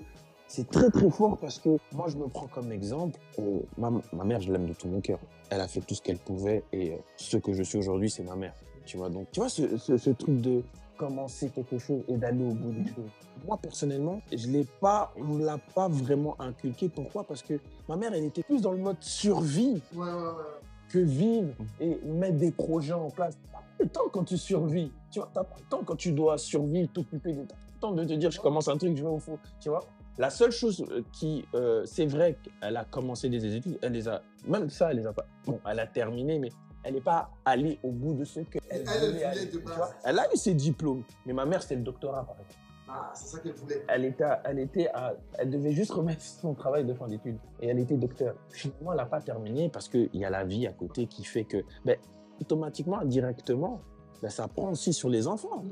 [0.47, 3.19] c'est très très fort parce que moi je me prends comme exemple.
[3.39, 5.19] euh, ma, ma mère, je l'aime de tout mon cœur.
[5.51, 8.23] Elle a fait tout ce qu'elle pouvait et euh, ce que je suis aujourd'hui, c'est
[8.23, 8.55] ma mère.
[8.87, 10.63] Tu vois donc, tu vois ce, ce- ce truc de
[10.97, 13.11] commencer quelque chose et d'aller au bout des choses.
[13.47, 16.89] Moi personnellement, je l'ai pas, on l'a pas vraiment inculqué.
[16.89, 17.25] Pourquoi?
[17.25, 20.61] Parce que ma mère, elle était plus dans le mode survie Ouais, ouais, ouais.
[20.91, 21.49] que vivre
[21.81, 23.37] et mettre des projets en place.
[23.51, 24.93] T'as pas le temps quand tu survis.
[25.11, 27.45] Tu vois, t'as pas le temps quand tu dois survivre, t'occuper de.
[27.81, 29.39] Temps de te dire, je commence un truc, je vais au fond.
[29.61, 29.85] Tu vois?
[30.19, 34.07] La seule chose euh, qui, euh, c'est vrai qu'elle a commencé des études, elle les
[34.09, 35.27] a, même ça, elle les a pas.
[35.47, 36.51] Bon, elle a terminé, mais
[36.85, 39.91] elle n'est pas allée au bout de ce qu'elle Elle, voulait aller, tu vois.
[40.05, 42.55] Elle a eu ses diplômes, mais ma mère, c'était le doctorat, par exemple
[42.89, 43.85] Ah, c'est ça qu'elle voulait.
[43.89, 47.39] elle était, à- elle était à- elle devait juste remettre son travail de fin d'études
[47.61, 48.37] et elle était docteur.
[48.51, 51.45] Finalement, elle n'a pas terminé parce qu'il y a la vie à côté qui fait
[51.45, 51.97] que, ben,
[52.41, 53.81] automatiquement, directement,
[54.23, 55.65] ben, ça prend aussi sur les enfants.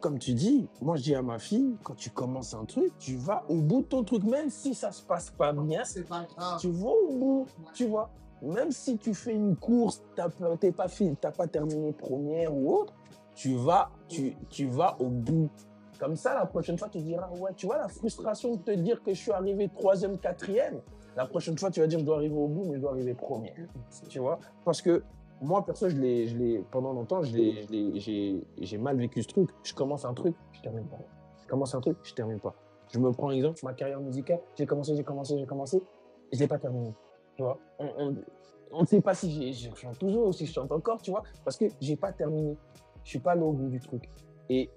[0.00, 3.16] Comme tu dis, moi je dis à ma fille, quand tu commences un truc, tu
[3.16, 6.24] vas au bout de ton truc, même si ça se passe pas bien, C'est pas
[6.36, 6.58] grave.
[6.60, 8.10] tu vas au bout, tu vois.
[8.42, 10.56] Même si tu fais une course, t'as pas-
[11.20, 12.92] t'as pas terminé première ou autre,
[13.34, 15.48] tu vas, tu, tu vas au bout.
[16.00, 19.00] Comme ça, la prochaine fois, tu diras, ouais, tu vois la frustration de te dire
[19.02, 20.80] que je suis arrivé troisième, quatrième.
[21.16, 23.14] La prochaine fois, tu vas dire, je dois arriver au bout, mais je dois arriver
[23.14, 23.54] premier.
[24.08, 24.40] Tu vois?
[24.64, 25.04] Parce que
[25.42, 27.36] moi, perso, je l'ai, pendant longtemps, je
[28.60, 29.50] j'ai, mal vécu ce truc.
[29.64, 30.98] Je commence un truc, je termine pas.
[31.42, 32.54] Je commence un truc, je termine pas.
[32.92, 35.82] Je me prends exemple, ma carrière musicale, j'ai commencé, j'ai commencé, j'ai commencé,
[36.32, 36.94] je l'ai pas terminé.
[37.34, 41.02] Tu vois on, ne sait pas si je chante toujours ou si je chante encore,
[41.02, 42.56] tu vois, parce que j'ai pas terminé.
[43.02, 44.08] Je suis pas allé au bout du truc.
[44.48, 44.70] Et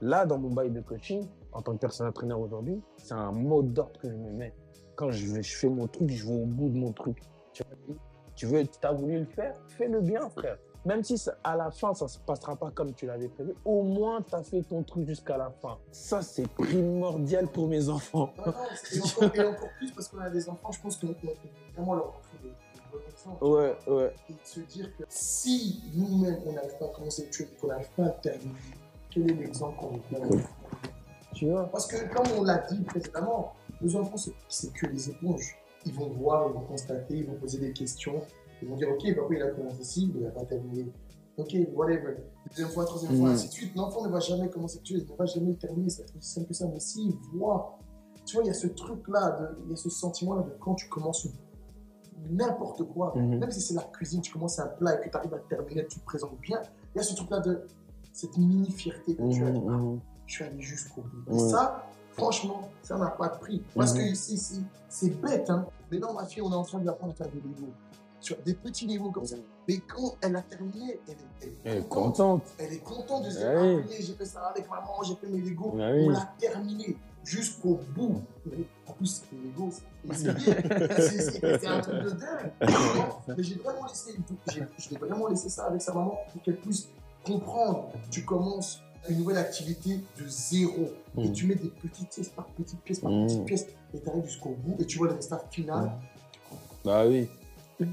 [0.00, 3.62] là, dans mon bail de coaching, en tant que personnel trainer aujourd'hui, c'est un mot
[3.62, 4.54] d'ordre que je me mets.
[4.96, 7.20] Quand je, je fais mon truc, je vais au bout de mon truc.
[7.52, 7.96] Tu vois,
[8.40, 10.56] tu veux, as voulu le faire, fais-le bien, frère.
[10.86, 13.82] Même si ça- à la fin, ça se passera pas comme tu l'avais prévu, au
[13.82, 15.76] moins, tu as fait ton truc jusqu'à la fin.
[15.92, 18.32] Ça, c'est primordial pour mes enfants.
[18.38, 18.52] Non, non,
[18.94, 21.28] et, encore, et encore plus parce qu'on a des enfants, je pense qu'on peut
[21.76, 22.14] vraiment leur
[23.10, 23.44] exemples.
[23.44, 24.14] Ouais, ouais.
[24.30, 27.66] Et de se dire que si nous-mêmes, on n'arrive pas à commencer chose et qu'on
[27.66, 28.54] n'arrive pas à terminer,
[29.10, 30.42] quel est l'exemple qu'on veut donner?
[31.34, 31.64] Tu vois?
[31.70, 35.58] Parce que, comme on l'a dit précédemment, nos enfants, c'est- c'est que des éponges.
[35.86, 38.20] Ils vont voir, ils vont constater, ils vont poser des questions.
[38.62, 40.92] Ils vont dire, OK, papa, il a commencé ici, mais il n'a pas terminé.
[41.38, 42.16] OK, whatever.
[42.50, 43.34] Deuxième fois, troisième fois, Mhm.
[43.34, 43.74] ainsi de suite.
[43.74, 45.88] L'enfant ne va jamais commencer chose, il ne va jamais terminer.
[45.88, 46.66] C'est aussi simple que ça.
[46.68, 47.78] Mais s'il voit,
[48.26, 50.88] tu vois, il y a ce truc-là, il y a ce sentiment-là de quand tu
[50.88, 51.26] commences
[52.30, 53.38] n'importe quoi, Mhm.
[53.38, 55.86] même si c'est la cuisine, tu commences un plat et que tu arrives à terminer,
[55.86, 56.60] tu te présentes bien,
[56.94, 57.62] il y a ce truc-là de
[58.12, 59.50] cette mini-fierté que tu as.
[59.50, 60.00] Mhm, mhm.
[60.26, 61.34] Je suis allé jusqu'au bout.
[61.34, 61.86] Et ça,
[62.20, 63.62] franchement, ça n'a pas de prix.
[63.74, 63.98] Parce Mhm.
[64.00, 65.48] que ici, c'est- c'est bête.
[65.50, 65.66] Hein.
[65.90, 67.68] Mais non, ma fille, on est en train de lui apprendre à faire des Lego.
[68.20, 69.36] Sur des petits niveaux comme ça.
[69.66, 72.16] Mais quand elle a terminé, elle est, elle est Elle est contente.
[72.16, 72.42] contente.
[72.58, 73.96] Elle est contente de se dire Ah Ah, oui.
[73.98, 75.74] j'ai fait ça avec maman, j'ai fait mes Lego.
[75.80, 76.04] Ah oui.
[76.06, 78.20] On l'a terminé jusqu'au bout.
[78.44, 79.70] Mais en plus, les Lego,
[80.12, 82.52] c'est un truc de dingue.
[83.36, 84.14] Mais j'ai vraiment laissé,
[84.78, 86.88] j'ai- vraiment laissé ça avec sa maman pour qu'elle puisse
[87.24, 87.88] comprendre.
[88.10, 91.32] Tu commences une nouvelle activité de zéro et Mm.
[91.32, 93.26] tu mets des petites pièces par petites pièces par Mm.
[93.26, 95.92] petites pièces et tu arrives jusqu'au bout et tu vois le résultat final.
[96.84, 97.28] Bah oui.
[97.78, 97.86] Tu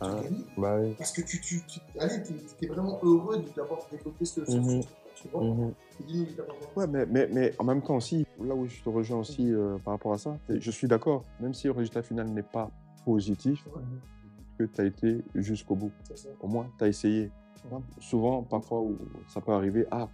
[0.00, 0.20] Ah,
[0.56, 0.94] bah oui.
[0.98, 4.56] Parce que tu, tu, tu allez, t'es, t'es vraiment heureux de- d'avoir développé ce, ce,
[4.56, 4.80] Mhm.
[4.80, 4.92] truc.
[5.14, 5.72] Tu vois Mhm.
[6.00, 6.54] Évidemment.
[6.74, 9.76] Ouais, mais, mais, mais en même temps aussi, là où je te rejoins aussi euh,
[9.84, 12.70] par rapport à ça, je suis d'accord, même si le résultat final n'est pas
[13.04, 13.64] positif,
[14.58, 15.92] que tu as été jusqu'au bout.
[16.40, 17.30] Au moins, tu as essayé.
[18.00, 18.98] Souvent, parfois, où
[19.28, 20.08] ça peut arriver, ah,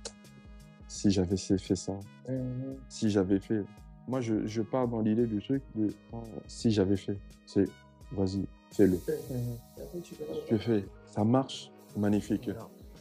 [0.91, 1.93] si j'avais fait ça,
[2.29, 2.77] Mhm.
[2.89, 3.63] si j'avais fait.
[4.09, 6.17] Moi, je, je pars dans l'idée du truc de ah,
[6.49, 7.17] si j'avais fait.
[7.47, 7.67] C'est
[8.11, 8.99] vas-y, fais-le.
[9.31, 10.03] Mhm.
[10.49, 10.85] Tu fais.
[11.07, 12.51] Ça marche, magnifique.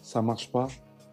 [0.03, 0.67] Ça marche pas,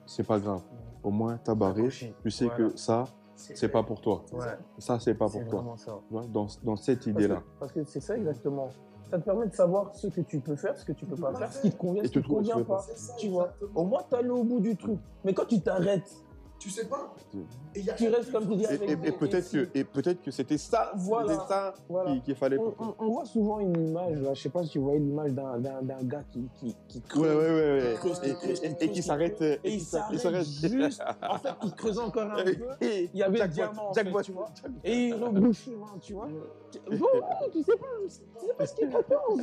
[0.04, 0.60] c'est pas grave.
[1.02, 1.88] Au moins, t'as barré.
[2.22, 2.68] Tu sais Voilà.
[2.70, 3.04] que ça,
[3.34, 4.24] c'est pas pour toi.
[4.32, 4.44] Ouais,
[4.78, 5.74] Ça, c'est pas pour toi.
[5.78, 5.98] ça.
[6.30, 7.42] Dans, dans cette idée-là.
[7.58, 8.68] Parce que c'est ça exactement.
[9.10, 11.32] Ça te permet de savoir ce que tu peux faire, ce que tu peux pas
[11.32, 12.84] faire, ce qui te convient, ce qui te convient pas.
[13.18, 14.98] Tu vois, au moins tu allé au bout du truc.
[15.24, 16.10] Mais quand tu t'arrêtes,
[16.58, 17.14] Tu sais pas.
[17.74, 19.84] Et y a- tu restes comme tu dis Et, avec et- et peut-être que, et
[19.84, 21.32] peut-être que c'était ça, Voilà.
[21.34, 22.10] c'était ça Voilà.
[22.12, 24.70] qu'il qu'il fallait On, on- on voit souvent une image, là, je sais pas si
[24.70, 27.22] tu vois l'image d'un d'un- d'un gars qui, qui, qui creuse.
[27.22, 27.94] Ouais, ouais, ouais, ouais.
[27.96, 29.42] creuse, Et, creuse, et- et- creuse, et qui s'arrête.
[29.42, 31.02] Et qui il s'a- s'arrête juste.
[31.28, 32.56] En fait, il creuse encore un peu.
[32.80, 34.46] Et Il y avait le Jackpot, diamant, en jackpot, fait, tu vois.
[34.54, 34.80] jackpot.
[34.84, 35.68] Et il rebouche
[36.00, 36.28] tu vois.
[36.72, 39.36] Tu- Voilà, tu sais pas, tu sais pas ce qui t'attend.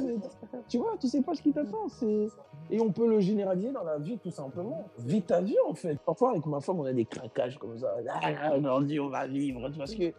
[0.68, 1.88] Tu vois, tu sais pas ce qui t'attend.
[1.90, 2.28] c'est-
[2.70, 4.86] Et on peut le généraliser dans la vie, tout simplement.
[5.00, 6.00] Vis ta vie, en fait.
[6.06, 7.96] Parfois, avec ma femme, on a des craquages comme ça.
[8.10, 9.70] Ah, aujourd'hui, on va vivre.
[9.78, 10.12] Parce que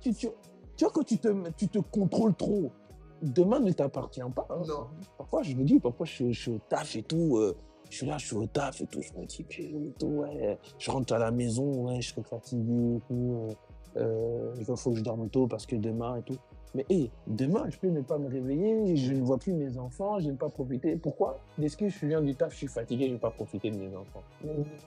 [0.00, 0.28] tu, tu,
[0.76, 2.70] tu vois, quand tu te, tu te contrôles trop,
[3.22, 4.46] demain ne t'appartient pas.
[4.50, 4.62] hein.
[4.68, 4.86] Non.
[5.18, 7.36] Parfois, je me dis, parfois, je, suis- je suis au taf et tout.
[7.38, 7.56] euh,
[7.90, 9.00] je suis là, je suis au taf et tout.
[9.02, 9.44] Je me dis,
[9.98, 10.58] tout, ouais.
[10.78, 13.48] Je rentre à la maison, ouais, je serai fatigué et tout.
[13.48, 13.54] euh,
[13.96, 16.36] euh, il faut que je dorme tôt parce que demain et tout.
[16.74, 20.20] Mais hé, demain, je peux ne pas me réveiller, je ne vois plus mes enfants,
[20.20, 20.94] je ne vais pas profiter.
[20.96, 21.40] Pourquoi?
[21.60, 23.76] Est-ce que je viens du taf, je suis fatigué, je ne vais pas profiter de
[23.76, 24.22] mes enfants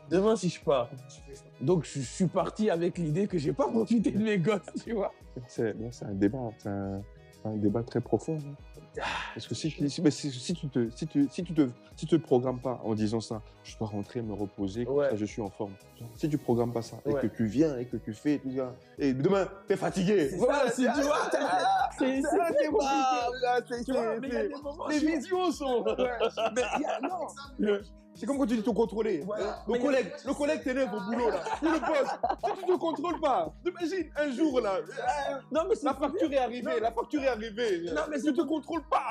[0.10, 0.90] Demain, si je pars.
[1.60, 4.94] Donc, je suis parti avec l'idée que je n'ai pas profité de mes gosses, tu
[4.94, 5.12] vois.
[5.48, 5.74] C'est
[6.04, 8.38] un débat, c'est un, c'est un débat très profond.
[8.38, 8.72] hein.
[9.34, 11.68] Parce que si, tu- si, mais si, si tu te, si, tu, si, tu te,
[11.96, 15.10] si tu te programmes pas en disant ça, je dois rentrer, me reposer, comme Ouais.
[15.10, 15.74] ça je suis en forme.
[16.18, 18.76] Si tu programmes pas ça, et que tu viens, et que tu fais tout ça,
[19.00, 20.30] et demain, t'es fatigué.
[20.30, 21.38] C'est ça, c'est- tu vois, c'est-
[21.98, 23.84] c'est- c'est c'est-
[27.58, 27.80] Tu a
[28.16, 29.24] c'est- a- comme quand tu dis te contrôler.
[29.26, 29.64] Voilà.
[29.68, 31.43] Le collègue, le collègue t'énerve au boulot là.
[31.61, 32.09] Ou le boss.
[32.59, 33.53] Tu te contrôles pas.
[33.66, 34.76] Imagine un jour là.
[34.76, 36.82] euh, Non, mais c'est La facture est arrivée, Non.
[36.82, 37.82] la facture est arrivée.
[37.93, 39.03] Non, mais tu te contrôles pas.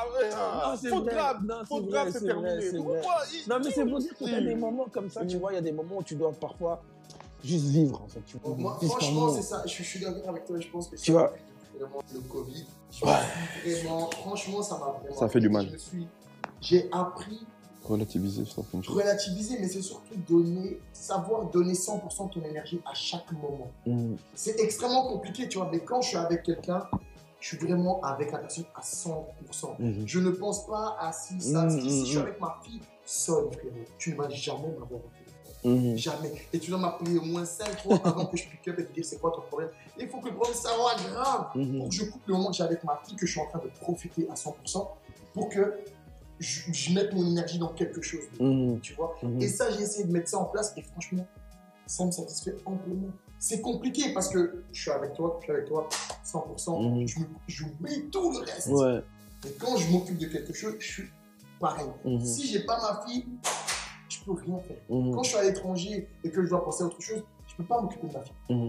[0.64, 1.38] Non, c'est Faute grave.
[1.68, 2.72] Faute grave, c'est terminé.
[3.48, 5.56] Non, mais c'est pour dire qu'il y a des moments comme ça, tu vois, il
[5.56, 6.82] y a des moments où tu dois parfois
[7.44, 8.20] juste vivre, en fait.
[8.26, 9.62] Tu vois, Moi, franchement, c'est ça.
[9.66, 10.60] Je, suis d'accord avec toi.
[10.60, 11.32] Je pense que Tu vois.
[11.78, 13.12] vraiment le Covid, je Ouais.
[13.82, 15.16] vraiment, franchement, ça m'a vraiment.
[15.16, 15.66] Ça fait du mal.
[16.60, 17.44] J'ai appris,
[17.84, 18.94] Relativiser certaines choses.
[18.96, 23.70] relativiser, mais c'est surtout donner, savoir donner 100% de ton énergie à chaque moment.
[23.86, 24.14] Mm.
[24.34, 25.68] C'est extrêmement compliqué, tu vois.
[25.72, 26.86] Mais quand je suis avec quelqu'un,
[27.40, 29.74] je suis vraiment avec la personne à 100%.
[29.80, 30.04] Mhm.
[30.06, 32.22] Je ne pense pas à si ça, si, si je suis mm.
[32.22, 35.00] avec ma fille seule, frérot, tu ne vas jamais m'avoir.
[35.64, 35.96] Mhm.
[35.96, 36.32] Jamais.
[36.52, 38.92] Et tu dois m'appeler au moins 5 fois avant que je pick up et te
[38.92, 39.70] dire c'est quoi ton problème.
[39.98, 40.70] Il faut que le problème soit
[41.10, 41.78] grave Mhm.
[41.78, 43.46] pour que je coupe le moment que j'ai avec ma fille, que je suis en
[43.46, 44.88] train de profiter à 100%
[45.34, 45.78] pour que
[46.42, 48.24] je, mette mon énergie dans quelque chose.
[48.40, 48.80] Mhm.
[48.80, 49.40] Tu vois Mhm.
[49.40, 51.26] Et ça, j'ai essayé de mettre ça en place et franchement,
[51.86, 53.08] ça me satisfait amplement.
[53.38, 55.88] C'est compliqué parce que je suis avec toi, je suis avec toi
[56.24, 57.08] 100%, Mhm.
[57.08, 58.68] je me- j'oublie tout le reste.
[58.68, 59.02] Ouais.
[59.46, 61.10] Et quand je m'occupe de quelque chose, je suis
[61.58, 61.86] pareil.
[62.04, 62.24] Mhm.
[62.24, 63.26] Si j'ai pas ma fille,
[64.08, 64.76] je peux rien faire.
[64.88, 67.64] Quand je suis à l'étranger et que je dois penser à autre chose, je peux
[67.64, 68.20] pas m'occuper de ma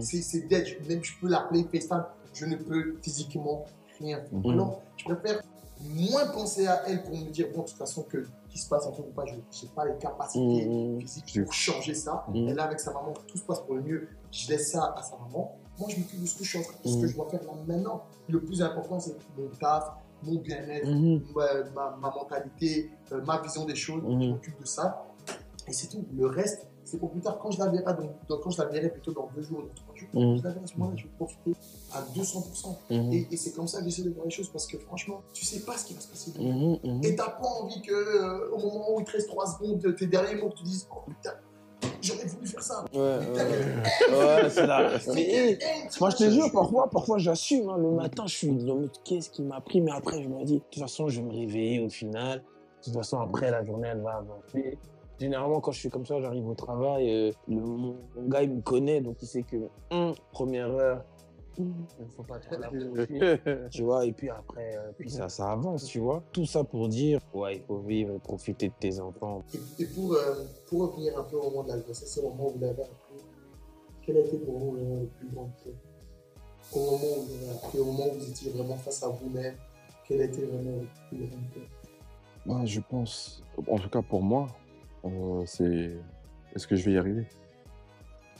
[0.02, 0.22] fille.
[0.22, 0.66] C'est dead.
[0.88, 3.64] Même je peux l'appeler FaceTime, je ne peux physiquement
[4.00, 4.50] rien faire.
[4.52, 5.40] Alors, je préfère
[5.84, 8.84] moins penser à elle pour me dire, bon, de toute façon, que qu'il se passe
[8.90, 11.00] truc ou pas, je n'ai pas les capacités Mhm.
[11.00, 12.24] physiques pour changer ça.
[12.28, 12.48] Mhm.
[12.48, 15.02] Elle est avec sa maman, tout se passe pour le mieux, je laisse ça à
[15.02, 15.56] sa maman.
[15.78, 17.28] Moi, je m'occupe de ce que je suis en train de ce que je dois
[17.28, 18.04] faire là maintenant.
[18.28, 19.90] Le plus important, c'est mon taf,
[20.22, 20.86] mon bien-être,
[21.34, 25.04] ma, ma- ma mentalité, euh, ma vision des choses, je m'occupe de ça.
[25.66, 26.04] Et c'est tout.
[26.16, 27.38] Le reste, c'est pour plus tard.
[27.38, 29.74] Quand je la verrai, donc, donc quand je la verrai plutôt dans deux jours, dans
[29.74, 30.38] trois jours, Mhm.
[30.38, 31.52] je la verrai à ce moment-là, je vais profiter
[31.92, 32.76] à 200%.
[32.90, 33.12] Mhm.
[33.12, 35.44] Et, et c'est comme ça que j'essaie de voir les choses parce que franchement, tu
[35.44, 36.32] sais pas ce qui va se passer.
[36.38, 37.00] Mhm.
[37.04, 39.90] Et t'as pas envie que, euh, au moment où il te reste 3 secondes de
[39.90, 41.34] tes derniers mots, que tu dises Oh putain,
[42.00, 42.84] j'aurais voulu faire ça.
[42.92, 43.18] Ouais, ouais,
[44.10, 44.42] ouais.
[44.42, 44.90] Ouais, c'est là.
[45.14, 45.22] Mais,
[45.52, 45.58] hé,
[46.00, 47.68] Moi, je te jure, parfois, parfois j'assume.
[47.68, 47.76] hein.
[47.78, 50.54] Le matin, je suis en mode qu'est-ce qui m'a pris, mais après, je me dis,
[50.54, 52.38] de toute façon, je vais me réveiller au final.
[52.40, 54.78] De toute façon, après, la journée, elle va avancer.
[55.18, 57.10] Généralement, quand je suis comme ça, j'arrive au travail.
[57.10, 59.56] euh, le, mon, mon gars, il me connaît, donc il sait que,
[59.90, 61.04] hum, première heure,
[61.56, 63.38] il ne faut pas trop l'approcher.
[63.70, 66.20] tu vois, et puis après, euh, puis ça, ça avance, tu vois.
[66.32, 69.42] Tout ça pour dire, ouais, il faut vivre, profiter de tes enfants.
[69.54, 70.34] Et, et pour, euh,
[70.66, 72.82] pour revenir un peu au moment de la grossesse, c'est le moment où vous l'avez
[72.82, 73.24] appris.
[74.02, 75.50] Quel a été pour vous vraiment le plus grand
[76.72, 79.54] Au moment où vous l'avez appris, au moment où vous étiez vraiment face à vous-même,
[80.08, 81.62] quel a été vraiment le plus grand peur
[82.46, 84.48] Moi, je pense, en tout cas pour moi,
[85.04, 85.96] euh, c'est
[86.54, 87.26] est-ce que je vais y arriver?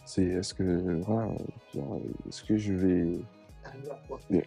[0.07, 1.29] C'est est-ce que voilà,
[2.29, 3.21] est-ce que je vais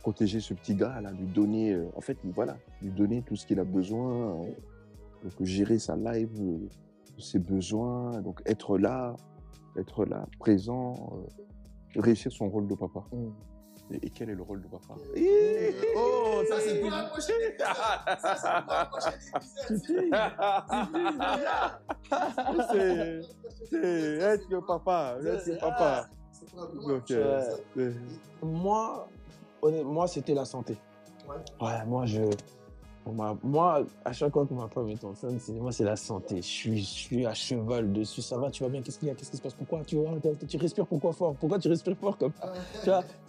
[0.00, 2.16] protéger ce petit gars lui donner, euh, en fait,
[2.82, 4.50] lui donner tout ce qu'il a besoin, euh,
[5.22, 6.68] donc gérer sa life, euh,
[7.18, 9.14] ses besoins, donc être là,
[9.76, 13.04] être là, présent, euh, réussir son rôle de papa.
[13.12, 13.34] Hum.
[13.90, 14.94] Et, et quel est le rôle de papa
[15.96, 17.74] Oh, ça c'est pour la prochaine épisode.
[18.20, 19.14] Ça c'est pour la prochaine
[22.60, 22.68] épisode.
[22.70, 23.20] C'est
[23.70, 26.08] c'est être le papa, être le papa.
[28.42, 29.08] Moi,
[29.84, 30.76] moi, c'était la santé.
[31.28, 31.36] Ouais.
[31.60, 32.22] Ouais, moi, je.
[33.42, 36.36] Moi, à chaque fois que ma femme est enceinte, c'est moi, c'est la santé.
[36.36, 38.22] Je suis, je suis à cheval dessus.
[38.22, 38.82] Ça va, tu vas bien?
[38.82, 39.14] Qu'est-ce qu'il y a?
[39.14, 39.54] Qu'est-ce qui se passe?
[39.54, 40.10] Pourquoi tu, vois,
[40.48, 41.34] tu- respires pourquoi fort?
[41.40, 42.52] Pourquoi tu respires fort comme ça?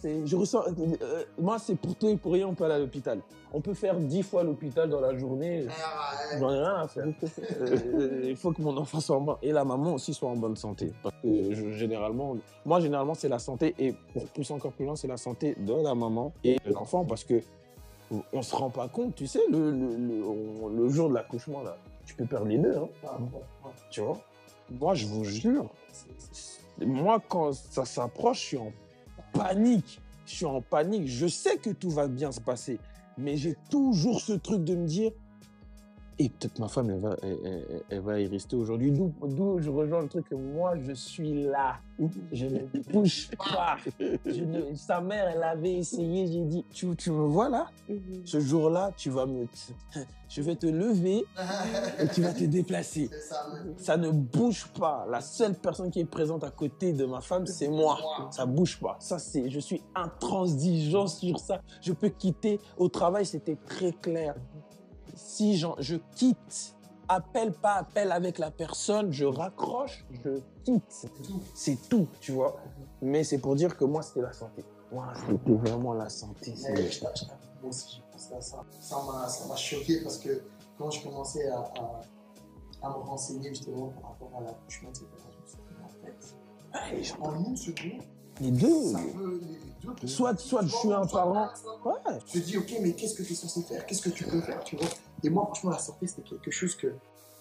[0.02, 0.64] Tu vois, je ressens.
[1.02, 3.20] euh, moi, c'est pour tout et pour rien, on peut aller à l'hôpital.
[3.52, 5.66] On peut faire dix fois l'hôpital dans la journée.
[5.70, 6.40] Ah, ouais.
[6.40, 7.06] J'en ai rien à faire.
[7.62, 10.36] Euh, Il faut que mon enfant soit en bonne et la maman aussi soit en
[10.36, 10.92] bonne santé.
[11.02, 14.96] Parce que je- généralement, moi généralement c'est la santé et pour pousser encore plus loin
[14.96, 17.42] c'est la santé de la maman et de l'enfant parce que
[18.34, 21.62] on se rend pas compte, tu sais, le, le, le- on- le jour de l'accouchement
[21.64, 23.18] là, tu peux perdre les deux, hein, Ah,
[23.90, 24.20] tu vois?
[24.72, 25.70] Moi je vous jure,
[26.86, 28.72] moi quand ça s'approche, je suis en
[29.34, 30.00] panique.
[30.26, 31.08] Je suis en panique.
[31.08, 32.80] Je sais que tout va bien se passer,
[33.18, 35.12] mais j'ai toujours ce truc de me dire.
[36.22, 38.92] Et peut-être ma femme, elle va, elle, elle- elle va y rester aujourd'hui.
[38.92, 41.78] D'où, d'où je rejoins le truc que moi, je suis là.
[42.34, 42.60] Je ne
[42.92, 43.78] bouge pas.
[44.26, 46.28] Je ne- sa mère, elle avait essayé.
[46.28, 47.68] J'ai dit, tu, tu me vois là?
[48.26, 49.48] Ce jour-là, tu vas me...
[50.28, 51.26] Je vais te lever
[52.00, 53.10] et tu vas te déplacer.
[53.78, 55.08] Ça ne bouge pas.
[55.10, 57.98] La seule personne qui est présente à côté de ma femme, c'est moi.
[58.30, 58.98] Ça bouge pas.
[59.00, 61.62] Ça, c'est, je suis intransigeant sur ça.
[61.82, 62.60] Je peux quitter.
[62.78, 64.36] Au travail, c'était très clair.
[65.20, 66.76] Si je quitte,
[67.08, 71.08] appelle pas appel avec la personne, je raccroche, je quitte.
[71.54, 72.08] C'est tout.
[72.20, 72.58] Tu vois.
[73.02, 74.64] Mais c'est pour dire que moi, c'était la santé.
[74.92, 76.54] Moi, c'était vraiment la santé.
[76.56, 76.62] je-
[76.92, 78.64] je- Moi aussi, j'ai pensé à ça.
[78.80, 78.96] Ça
[79.48, 80.42] m'a, choqué parce que
[80.78, 82.02] quand je commençais à, à,
[82.82, 87.18] à me renseigner justement par rapport à l'accouchement, etc., je me suis dit, en fait,
[87.22, 88.02] en une seconde,
[88.42, 88.92] Les deux.
[88.94, 89.48] ça peut, les
[89.88, 91.50] deux peuvent- Soit- je suis un parent.
[91.86, 91.94] Ouais.
[92.34, 93.86] Je dis, ok, mais qu'est-ce que tu es censé faire?
[93.86, 94.88] Qu'est-ce que tu peux faire tu vois?
[95.24, 96.88] Et moi, franchement, la santé, c'était quelque chose que,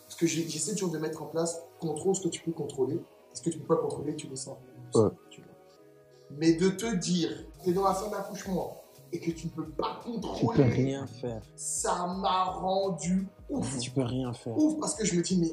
[0.07, 2.99] parce que j'essaie toujours de mettre en place, contrôle ce que tu peux contrôler,
[3.35, 4.57] ce que tu ne peux pas contrôler, tu le sens.
[4.95, 5.09] Ouais.
[5.31, 5.51] tu vois.
[6.39, 7.31] Mais de te dire,
[7.62, 10.62] tu es dans la fin d'accouchement et que tu ne peux pas Tu peux contrôler,
[10.64, 11.41] rien faire.
[11.57, 13.79] ça m'a rendu ouf.
[13.79, 14.57] Tu peux rien faire.
[14.59, 15.53] Ouf, parce que je me dis, mais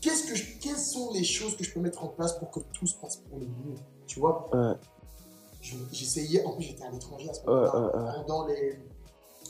[0.00, 2.60] qu'est-ce que je- quelles sont les choses que je peux mettre en place pour que
[2.72, 3.74] tout se passe pour le mieux?
[4.06, 4.48] Tu vois?
[4.54, 4.74] Ouais.
[5.62, 8.12] Je- J'essayais, en plus j'étais à l'étranger à ce Ouais, moment-là, ouais, ouais.
[8.26, 8.78] pendant les.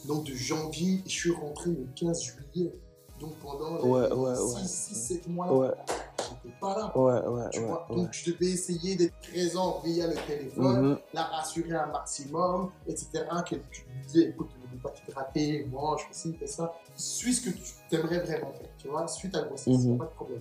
[0.07, 2.73] Donc de janvier, je suis rentré le 15 juillet.
[3.21, 4.63] Donc pendant les Ouais, ouais, ouais.
[4.65, 5.75] 6-7 mois,
[6.19, 7.51] j'étais pas là.
[7.53, 7.87] Tu vois.
[7.91, 10.99] Donc je devais essayer d'être présent via le téléphone, Mhm.
[11.13, 13.09] la rassurer un maximum, etc.
[13.49, 16.73] Que tu lui disais, écoute, ne pas t'hydrater, mange, fais ci, fais ça.
[16.97, 17.63] Suis ce que tu
[17.97, 19.99] aimerais vraiment faire, tu vois, suite à la grossesse, Mhm.
[19.99, 20.41] pas de problème.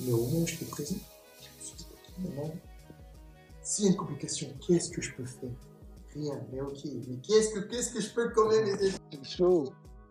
[0.00, 0.94] Mais au moment où j'étais présent,
[1.42, 1.86] je me suis dit,
[3.62, 5.50] s'il y a une complication, qu'est-ce que je peux faire?
[6.18, 9.64] Rien, mais ok, mais qu'est-ce que, qu'est-ce que je peux quand même aider C'est chaud.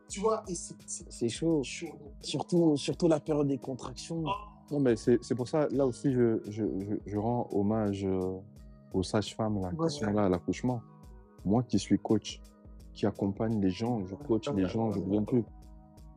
[0.10, 1.62] Tu vois, et c'est, c'est C'est chaud.
[1.64, 1.88] chaud.
[2.22, 4.24] Surtout, surtout la période des contractions.
[4.72, 8.38] Non, mais c'est c'est pour ça, là aussi, je, je, je, je rends hommage euh,
[8.94, 9.88] aux sages-femmes là, Ouais.
[9.90, 10.82] qui sont là à l'accouchement.
[11.46, 12.42] Moi qui suis coach,
[12.94, 15.44] qui accompagne les gens, je coach les gens, je ne viens plus.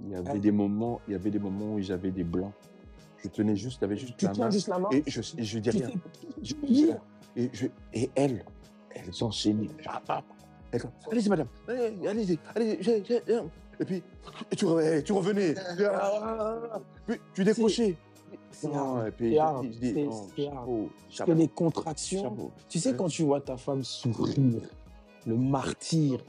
[0.02, 2.52] Il y avait des moments, il y avait des moments où j'avais des blancs.
[3.18, 4.50] Je tenais juste, avait juste Tu la tiens main.
[4.50, 4.88] juste la main?
[4.92, 5.90] Et je, et je dis rien.
[6.42, 6.54] Je-.
[7.36, 8.44] Et, je, et elles,
[8.94, 9.68] elles enchaînaient.
[9.86, 10.22] Ah, ah.
[11.10, 11.48] Allez-y, madame.
[11.68, 12.38] Allez, Allez-y.
[12.54, 13.40] Allez, j'ai- j'ai- j'ai-
[13.80, 14.02] et puis,
[14.52, 15.54] et tu, revenais, tu revenais.
[15.90, 17.96] Ah, Puis, tu décrochais.
[18.52, 19.94] C'est Non, et puis, je dis,
[20.36, 22.50] chapeau, chapeau, que les contractions, chapeau.
[22.68, 24.60] tu sais, quand tu vois ta femme souffrir,
[25.26, 26.22] le martyr,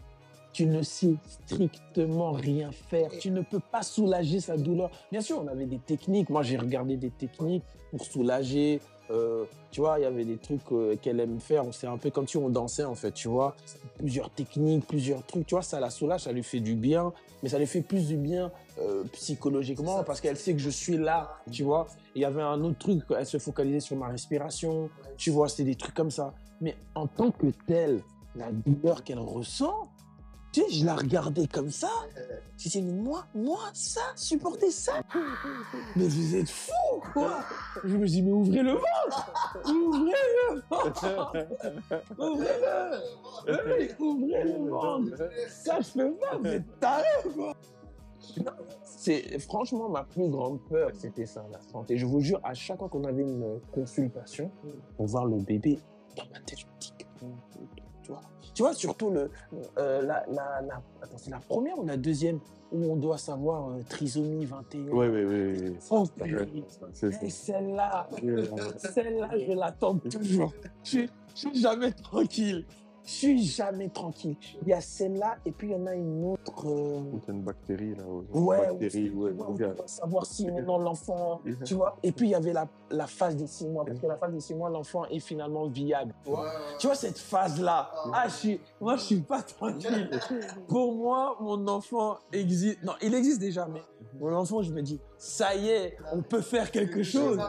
[0.53, 3.09] tu ne sais strictement rien faire.
[3.19, 4.89] Tu ne peux pas soulager sa douleur.
[5.11, 6.29] Bien sûr, on avait des techniques.
[6.29, 8.79] Moi, j'ai regardé des techniques pour soulager.
[9.11, 11.63] Euh, tu vois, il y avait des trucs euh, qu'elle aime faire.
[11.71, 13.55] C'est un peu comme si on dansait, en fait, tu vois.
[13.97, 15.45] Plusieurs techniques, plusieurs trucs.
[15.47, 17.11] Tu vois, ça la soulage, ça lui fait du bien.
[17.43, 20.97] Mais ça lui fait plus du bien euh, psychologiquement parce qu'elle sait que je suis
[20.97, 21.87] là, tu vois.
[22.15, 24.89] Il y avait un autre truc, elle se focalisait sur ma respiration.
[25.17, 26.33] Tu vois, c'était des trucs comme ça.
[26.61, 28.03] Mais en tant que telle,
[28.35, 29.90] la douleur qu'elle ressent,
[30.53, 31.89] je la regardais comme ça.
[32.57, 35.01] Je disais, moi, moi, ça, supporter ça.
[35.95, 37.39] Mais vous êtes fous, quoi.
[37.83, 39.53] Je me dis, mais ouvrez le ventre.
[39.65, 40.11] Ouvrez
[40.51, 41.07] le ventre.
[42.17, 45.29] Ouvrez-le Ouvrez le ventre.
[45.49, 47.55] Ça, je peux pas, vous êtes tarés, quoi.
[48.83, 51.97] C'est franchement ma plus grande peur, c'était ça, la santé.
[51.97, 54.51] Je vous jure, à chaque fois qu'on avait une consultation
[54.95, 55.79] pour voir le bébé,
[56.15, 56.59] dans ma tête,
[58.61, 59.31] tu vois, surtout le,
[59.79, 62.39] euh, la, la, la- attends, c'est la première ou la deuxième
[62.71, 64.81] où on doit savoir euh, trisomie 21.
[64.91, 65.73] Oui, oui, oui.
[65.89, 66.05] Oh,
[67.29, 68.07] celle-là,
[68.77, 70.53] celle-là, je l'attends toujours.
[70.83, 70.99] Je
[71.33, 72.65] je suis jamais tranquille.
[73.03, 74.35] Je suis jamais tranquille.
[74.61, 76.67] Il y a celle-là et puis il y en a une autre.
[76.67, 78.03] euh, Ou t'as une bactérie là.
[78.07, 79.31] ou- Ouais, bactérie, où ouais.
[79.31, 81.53] tu vois, où ou tu bien- vas savoir si maintenant l'enfant, Ouais.
[81.65, 81.97] tu vois.
[82.03, 84.31] Et puis il y avait la, la phase des six mois, parce que la phase
[84.33, 86.13] des six mois, l'enfant est finalement viable.
[86.23, 87.89] Tu vois, tu vois cette phase-là.
[88.13, 90.09] Ah, je suis, moi, je suis pas tranquille.
[90.67, 92.83] Pour moi, mon enfant existe.
[92.83, 93.81] Non, il existe déjà, mais
[94.19, 97.39] mon enfant, je me dis, ça y est, on peut faire quelque chose.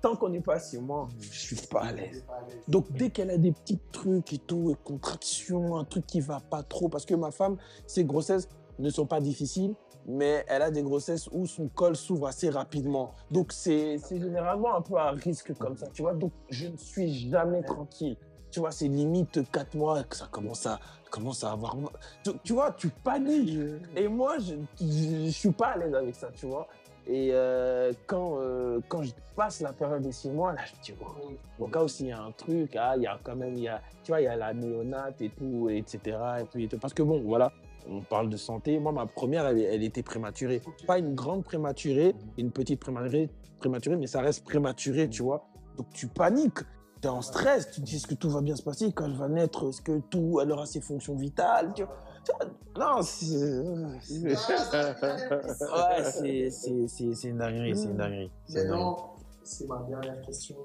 [0.00, 2.24] Tant qu'on n'est pas six mois, je suis pas à l'aise.
[2.66, 6.40] Donc dès qu'elle a des petits trucs et tout, et contractions, un truc qui va
[6.40, 7.56] pas trop, parce que ma femme,
[7.86, 8.48] ses grossesses
[8.78, 9.74] ne sont pas difficiles,
[10.06, 13.12] mais elle a des grossesses où son col s'ouvre assez rapidement.
[13.30, 16.14] Donc c'est généralement un peu à risque comme ça, tu vois.
[16.14, 18.16] Donc je ne suis jamais tranquille.
[18.50, 20.78] Tu vois, c'est limite 4 mois que ça commence à,
[21.10, 21.76] commence à avoir...
[22.24, 23.58] Tu, tu vois, tu paniques.
[23.94, 26.66] Et moi, je, je, je suis pas à l'aise avec ça, tu vois.
[27.08, 30.96] Et euh, quand, euh, quand je passe la période des 6 mois, là, je me
[30.96, 33.34] dis, oh, au cas où s'il y a un truc, ah, il y a quand
[33.34, 36.18] même, y a, tu vois, il y a la néonate et tout, etc.
[36.40, 37.50] Et puis, parce que bon, voilà,
[37.88, 38.78] on parle de santé.
[38.78, 40.60] Moi, ma première, elle, elle était prématurée.
[40.86, 45.46] Pas une grande prématurée, une petite prématurée, prématurée, mais ça reste prématuré, tu vois.
[45.78, 46.60] Donc, tu paniques.
[47.00, 49.04] Tu es en stress, tu te dis est-ce que tout va bien se passer quand
[49.04, 51.94] elle va naître, est-ce que tout, elle aura ses fonctions vitales, tu vois.
[52.76, 53.36] Non, c'est.
[55.60, 58.30] Ouais, c'est- c'est c'est- c'est une dinguerie, c'est une dinguerie.
[58.48, 58.68] une dinguerie.
[58.70, 60.56] Maintenant, c'est ma dernière question.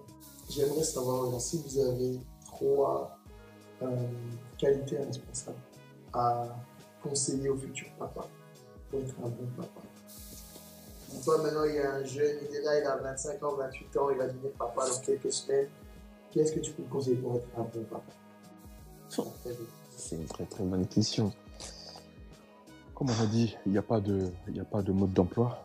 [0.50, 3.18] J'aimerais savoir si vous avez trois
[3.82, 3.88] euh,
[4.58, 5.58] qualités indispensables
[6.14, 6.48] à
[7.02, 8.26] conseiller au futur papa
[8.90, 9.82] pour être un bon papa.
[11.24, 13.98] Toi, maintenant, il y a un jeune, il est là, il a 25 ans, 28
[13.98, 15.68] ans, il va devenir papa dans quelques semaines.
[16.34, 18.12] Qu'est-ce que tu peux me conseiller pour être un bon papa?
[19.96, 21.32] C'est une très très bonne question.
[22.96, 25.64] Comme on a dit, il n'y a pas de, y a pas de mode d'emploi.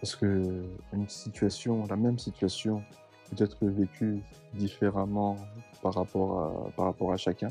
[0.00, 2.82] Parce que une situation, la même situation
[3.30, 4.20] peut être vécue
[4.54, 5.36] différemment
[5.82, 7.50] par rapport à, par rapport à chacun.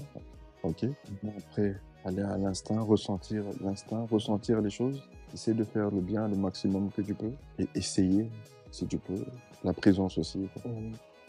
[0.64, 0.86] Ok.
[1.24, 5.02] Bon, après, aller à l'instinct, ressentir l'instinct, ressentir les choses,
[5.34, 8.30] essayer de faire le bien le maximum que tu peux et essayer,
[8.72, 9.24] si tu peux,
[9.64, 10.72] la présence aussi, quoi,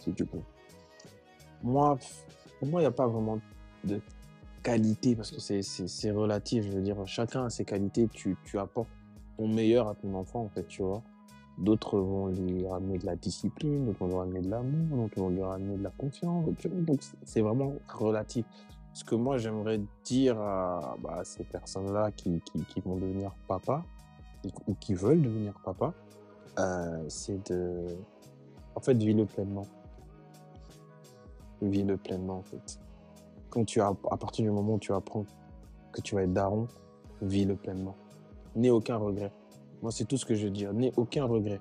[0.01, 0.41] si tu peux.
[1.63, 1.99] Moi,
[2.59, 3.39] pour moi, il n'y a pas vraiment
[3.85, 4.01] de
[4.63, 6.65] qualité parce que c'est- relatif.
[6.65, 8.09] Je veux dire, chacun a ses qualités.
[8.09, 8.89] Tu, tu apportes
[9.37, 11.03] ton meilleur à ton enfant, en fait, tu vois.
[11.59, 15.31] D'autres vont lui ramener de la discipline, d'autres vont lui ramener de l'amour, d'autres vont
[15.31, 16.45] lui ramener de la confiance.
[16.75, 18.45] Donc, c'est vraiment relatif.
[18.93, 23.85] Ce que moi, j'aimerais dire à, bah, ces personnes-là qui, qui, vont devenir papa
[24.67, 25.93] ou qui veulent devenir papa,
[26.59, 27.87] euh, c'est de.
[28.75, 29.67] En fait, vis-le pleinement.
[31.63, 32.79] Vis-le pleinement, en fait.
[33.51, 35.25] Quand tu as, à partir du moment où tu apprends
[35.93, 36.67] que tu vas être daron,
[37.23, 37.95] vis-le pleinement.
[38.55, 39.33] N'aie aucun regret.
[39.83, 40.73] Moi, c'est tout ce que je veux dire.
[40.75, 41.61] N'aie aucun regret.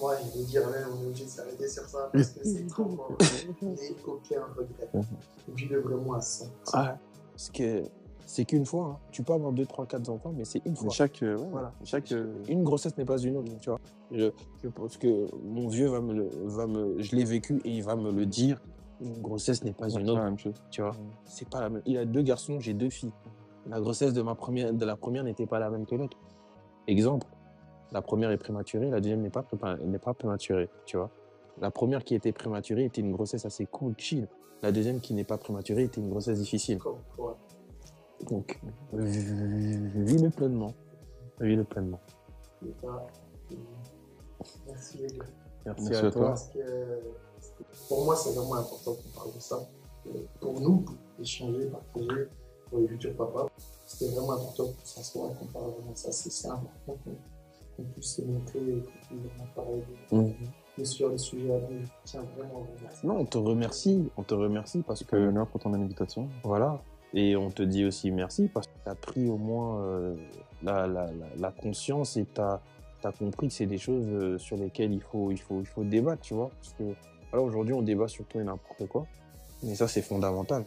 [0.00, 2.66] Moi, je vais dire même, on est obligé de s'arrêter sur ça parce que c'est
[2.66, 3.16] trop fort.
[3.62, 5.06] N'ayez aucun regret.
[5.54, 6.46] Vis-le vraiment à 100%.
[6.72, 6.96] Ah,
[7.32, 7.82] parce que
[8.26, 8.84] c'est qu'une fois.
[8.86, 8.98] hein.
[9.10, 10.86] Tu peux avoir deux, trois, quatre enfants, mais c'est une fois.
[10.86, 11.72] Mais chaque, euh, ouais, Voilà.
[11.84, 13.80] chaque, euh, Une grossesse n'est pas une autre, tu vois.
[14.12, 14.30] Je,
[14.62, 17.82] je pense que mon vieux va me, le, va me, je l'ai vécu et il
[17.82, 18.60] va me le dire.
[19.00, 20.62] Une grossesse n'est pas c'est une la autre, même chose.
[20.70, 20.92] tu vois.
[21.24, 21.82] C'est pas la même.
[21.86, 23.12] Il a deux garçons, j'ai deux filles.
[23.66, 26.16] La grossesse de ma première, de la première n'était pas la même que l'autre.
[26.86, 27.26] Exemple,
[27.92, 31.10] la première est prématurée, la deuxième n'est pas, prépa- n'est pas prématurée, tu vois.
[31.60, 34.28] La première qui était prématurée était une grossesse assez cool, chill.
[34.62, 36.78] La deuxième qui n'est pas prématurée était une grossesse difficile.
[38.28, 38.60] Donc,
[38.92, 40.74] vis-le pleinement.
[41.40, 42.00] Vis-le pleinement.
[44.66, 45.24] Merci les gars.
[45.66, 46.34] Merci, Merci à, à toi.
[47.88, 49.58] Pour moi, c'est vraiment important qu'on parle de ça.
[50.40, 52.28] Pour nous, pour échanger, partager,
[52.70, 53.46] pour les futurs papas,
[53.86, 56.10] c'était vraiment important qu'on s'assoie et qu'on parle vraiment de ça.
[56.12, 56.96] C'est c'est important
[57.76, 60.34] qu'on puisse se montrer et qu'on puisse vraiment parler de, Mhm.
[60.78, 61.82] de sur les sujets à venir.
[62.04, 63.08] Je tiens vraiment à vous remercier.
[63.08, 64.10] Non, on te remercie.
[64.16, 66.28] On te remercie parce Que l'honneur pour ton invitation.
[66.44, 66.80] Voilà.
[67.12, 70.14] Et on te dit aussi merci parce que tu as pris au moins euh,
[70.62, 72.60] la, la, la, la conscience et tu as,
[73.18, 76.22] compris que c'est des choses euh, sur lesquelles il faut, il, faut, il faut débattre,
[76.22, 76.50] tu vois.
[76.50, 76.84] Parce que
[77.30, 79.06] voilà, aujourd'hui, on débat sur tout et n'importe quoi.
[79.62, 80.64] Mais ça, c'est fondamental.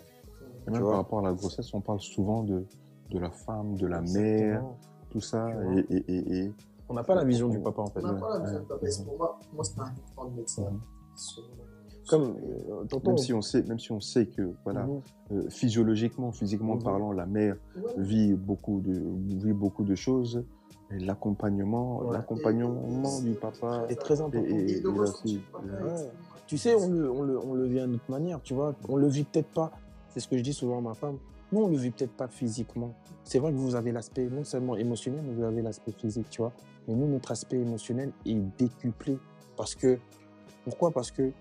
[0.68, 0.92] Et même vois?
[0.92, 2.64] par rapport à la grossesse, on parle souvent de,
[3.10, 4.64] de la femme, de la mère,
[5.10, 5.48] tout ça.
[5.90, 6.52] Et, et, et, et-
[6.90, 8.00] On n'a pas la vision du papa, en fait.
[8.04, 8.86] On n'a pas la vision de papa.
[8.90, 10.62] C'est pour moi, moi c'était important de mettre ça.
[10.62, 10.80] Mhm.
[11.16, 11.44] sur-
[12.10, 12.36] Comme,
[12.70, 15.02] euh, même, si on sait, même si on sait que voilà, Mhm.
[15.32, 16.84] euh, physiologiquement, physiquement Mhm.
[16.84, 17.94] parlant, la mère Ouais.
[17.98, 19.02] vit beaucoup de,
[19.38, 20.44] vit beaucoup de choses.
[20.92, 22.14] Et l'accompagnement, Ouais.
[22.14, 23.86] l'accompagnement Et- du papa.
[23.90, 24.46] est très important.
[24.46, 24.92] Et- et- Et le
[26.48, 28.76] Tu sais, on le vit à notre manière, tu vois.
[28.90, 29.72] On le vit peut-être pas.
[30.10, 31.18] C'est ce que je dis souvent à ma femme.
[31.52, 32.94] Nous, on le vit peut-être pas physiquement.
[33.24, 36.42] C'est vrai que vous avez l'aspect non seulement émotionnel, mais vous avez l'aspect physique, tu
[36.42, 36.52] vois.
[36.88, 39.18] Mais nous, notre aspect émotionnel est décuplé.
[39.56, 40.00] Parce que,
[40.64, 40.92] pourquoi?
[40.92, 41.32] Parce que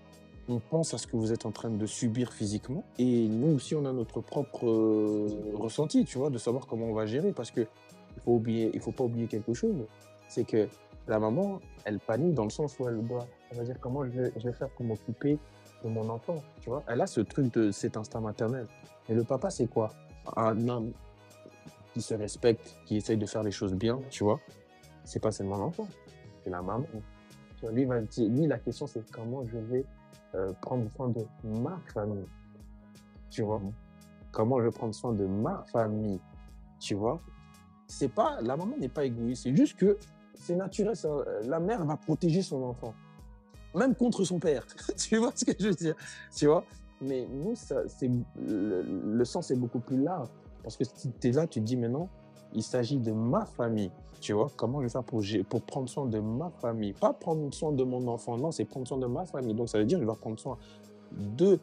[0.49, 2.83] on pense à ce que vous êtes en train de subir physiquement.
[2.99, 6.93] Et nous aussi, on a notre propre euh, ressenti, tu vois, de savoir comment on
[6.93, 7.31] va gérer.
[7.31, 9.75] Parce que il faut oublier, il faut pas oublier quelque chose.
[10.27, 10.67] C'est que
[11.07, 14.09] la maman, elle panique dans le sens où elle doit, elle va dire comment je
[14.09, 15.37] vais, je vais faire pour m'occuper
[15.83, 16.83] de mon enfant, tu vois.
[16.87, 18.67] Elle a ce truc de cet instinct maternel.
[19.07, 19.91] Et le papa, c'est quoi?
[20.35, 20.91] Un homme
[21.93, 24.39] qui se respecte, qui essaye de faire les choses bien, tu vois.
[25.03, 25.87] C'est pas seulement l'enfant,
[26.43, 26.85] c'est la maman.
[27.57, 29.85] Tu vois, lui, va, lui, la question, c'est comment je vais
[30.33, 32.25] euh, prendre soin de ma famille.
[33.29, 33.61] Tu vois
[34.31, 36.19] Comment je vais prendre soin de ma famille.
[36.79, 37.21] Tu vois
[37.87, 39.97] C'est pas, la maman n'est pas égoïste, c'est juste que
[40.33, 40.95] c'est naturel.
[40.95, 41.09] ça,
[41.45, 42.93] la mère va protéger son enfant,
[43.75, 44.65] même contre son père.
[44.97, 45.95] tu vois ce que je veux dire?
[46.35, 46.63] Tu vois?
[47.01, 48.09] Mais nous, ça, c'est,
[48.39, 50.29] le, le sens est beaucoup plus large.
[50.63, 52.07] Parce que si tu es là, tu te dis maintenant,
[52.53, 53.91] il s'agit de ma famille.
[54.21, 56.93] Tu vois, comment je vais faire pour, pour prendre soin de ma famille?
[56.93, 59.53] Pas prendre soin de mon enfant, non, c'est prendre soin de ma famille.
[59.53, 60.57] Donc ça veut dire que je dois prendre soin
[61.11, 61.59] de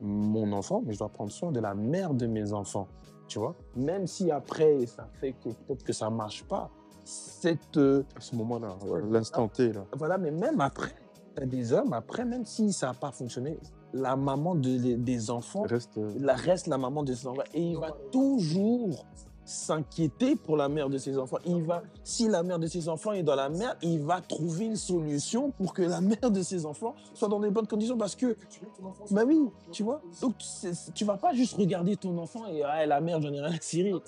[0.00, 2.88] mon enfant, mais je dois prendre soin de la mère de mes enfants.
[3.28, 3.54] Tu vois?
[3.76, 6.70] Même si après, ça fait que peut-être que ça marche pas,
[7.04, 9.84] cette, euh, À ce moment-là, ouais, l'instant T, là.
[9.94, 10.94] voilà, mais même après,
[11.42, 13.58] des hommes, après, même si ça n'a pas fonctionné,
[13.92, 15.98] la maman de- des enfants Reste.
[15.98, 17.42] euh, la reste la maman de ses enfants.
[17.54, 19.04] Et il va toujours
[19.44, 21.36] s'inquiéter pour la mère de ses enfants.
[21.46, 24.64] Il va, si la mère de ses enfants est dans la merde, il va trouver
[24.66, 28.16] une solution pour que la mère de ses enfants soit dans des bonnes conditions parce
[28.16, 28.36] que,
[29.10, 29.38] bah oui,
[29.70, 30.00] tu vois.
[30.22, 30.34] Donc,
[30.94, 33.60] tu vas pas juste regarder ton enfant et, ah, la mère, j'en ai rien à
[33.60, 33.92] cirer.
[33.92, 34.00] Non,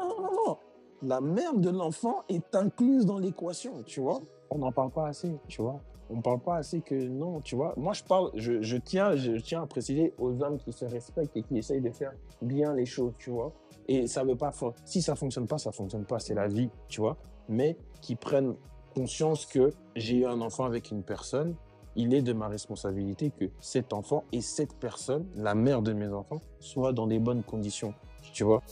[0.00, 0.56] non, non, non.
[1.02, 4.20] La mère de l'enfant est incluse dans l'équation, tu vois.
[4.48, 5.80] On n'en parle pas assez, tu vois.
[6.10, 7.74] On parle pas assez que non, tu vois.
[7.76, 11.36] Moi, je parle, je, je tiens, je tiens à préciser aux hommes qui se respectent
[11.36, 13.52] et qui essayent de faire bien les choses, tu vois.
[13.88, 14.52] Et ça veut pas,
[14.84, 17.16] si ça fonctionne pas, ça fonctionne pas, c'est la vie, tu vois.
[17.48, 18.54] Mais qui prennent
[18.94, 21.54] conscience que j'ai eu un enfant avec une personne,
[21.96, 26.08] il est de ma responsabilité que cet enfant et cette personne, la mère de mes
[26.08, 27.94] enfants, soient dans des bonnes conditions,
[28.32, 28.62] tu vois.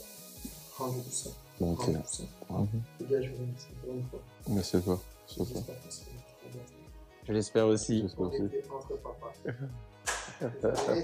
[1.61, 1.93] Donc, euh,
[2.51, 2.66] mhm.
[3.01, 4.97] Les gars, je vous
[7.27, 8.03] je l'espère aussi.
[8.03, 8.31] J'espère On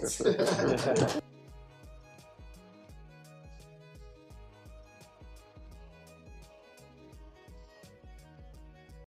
[0.05, 1.19] aussi.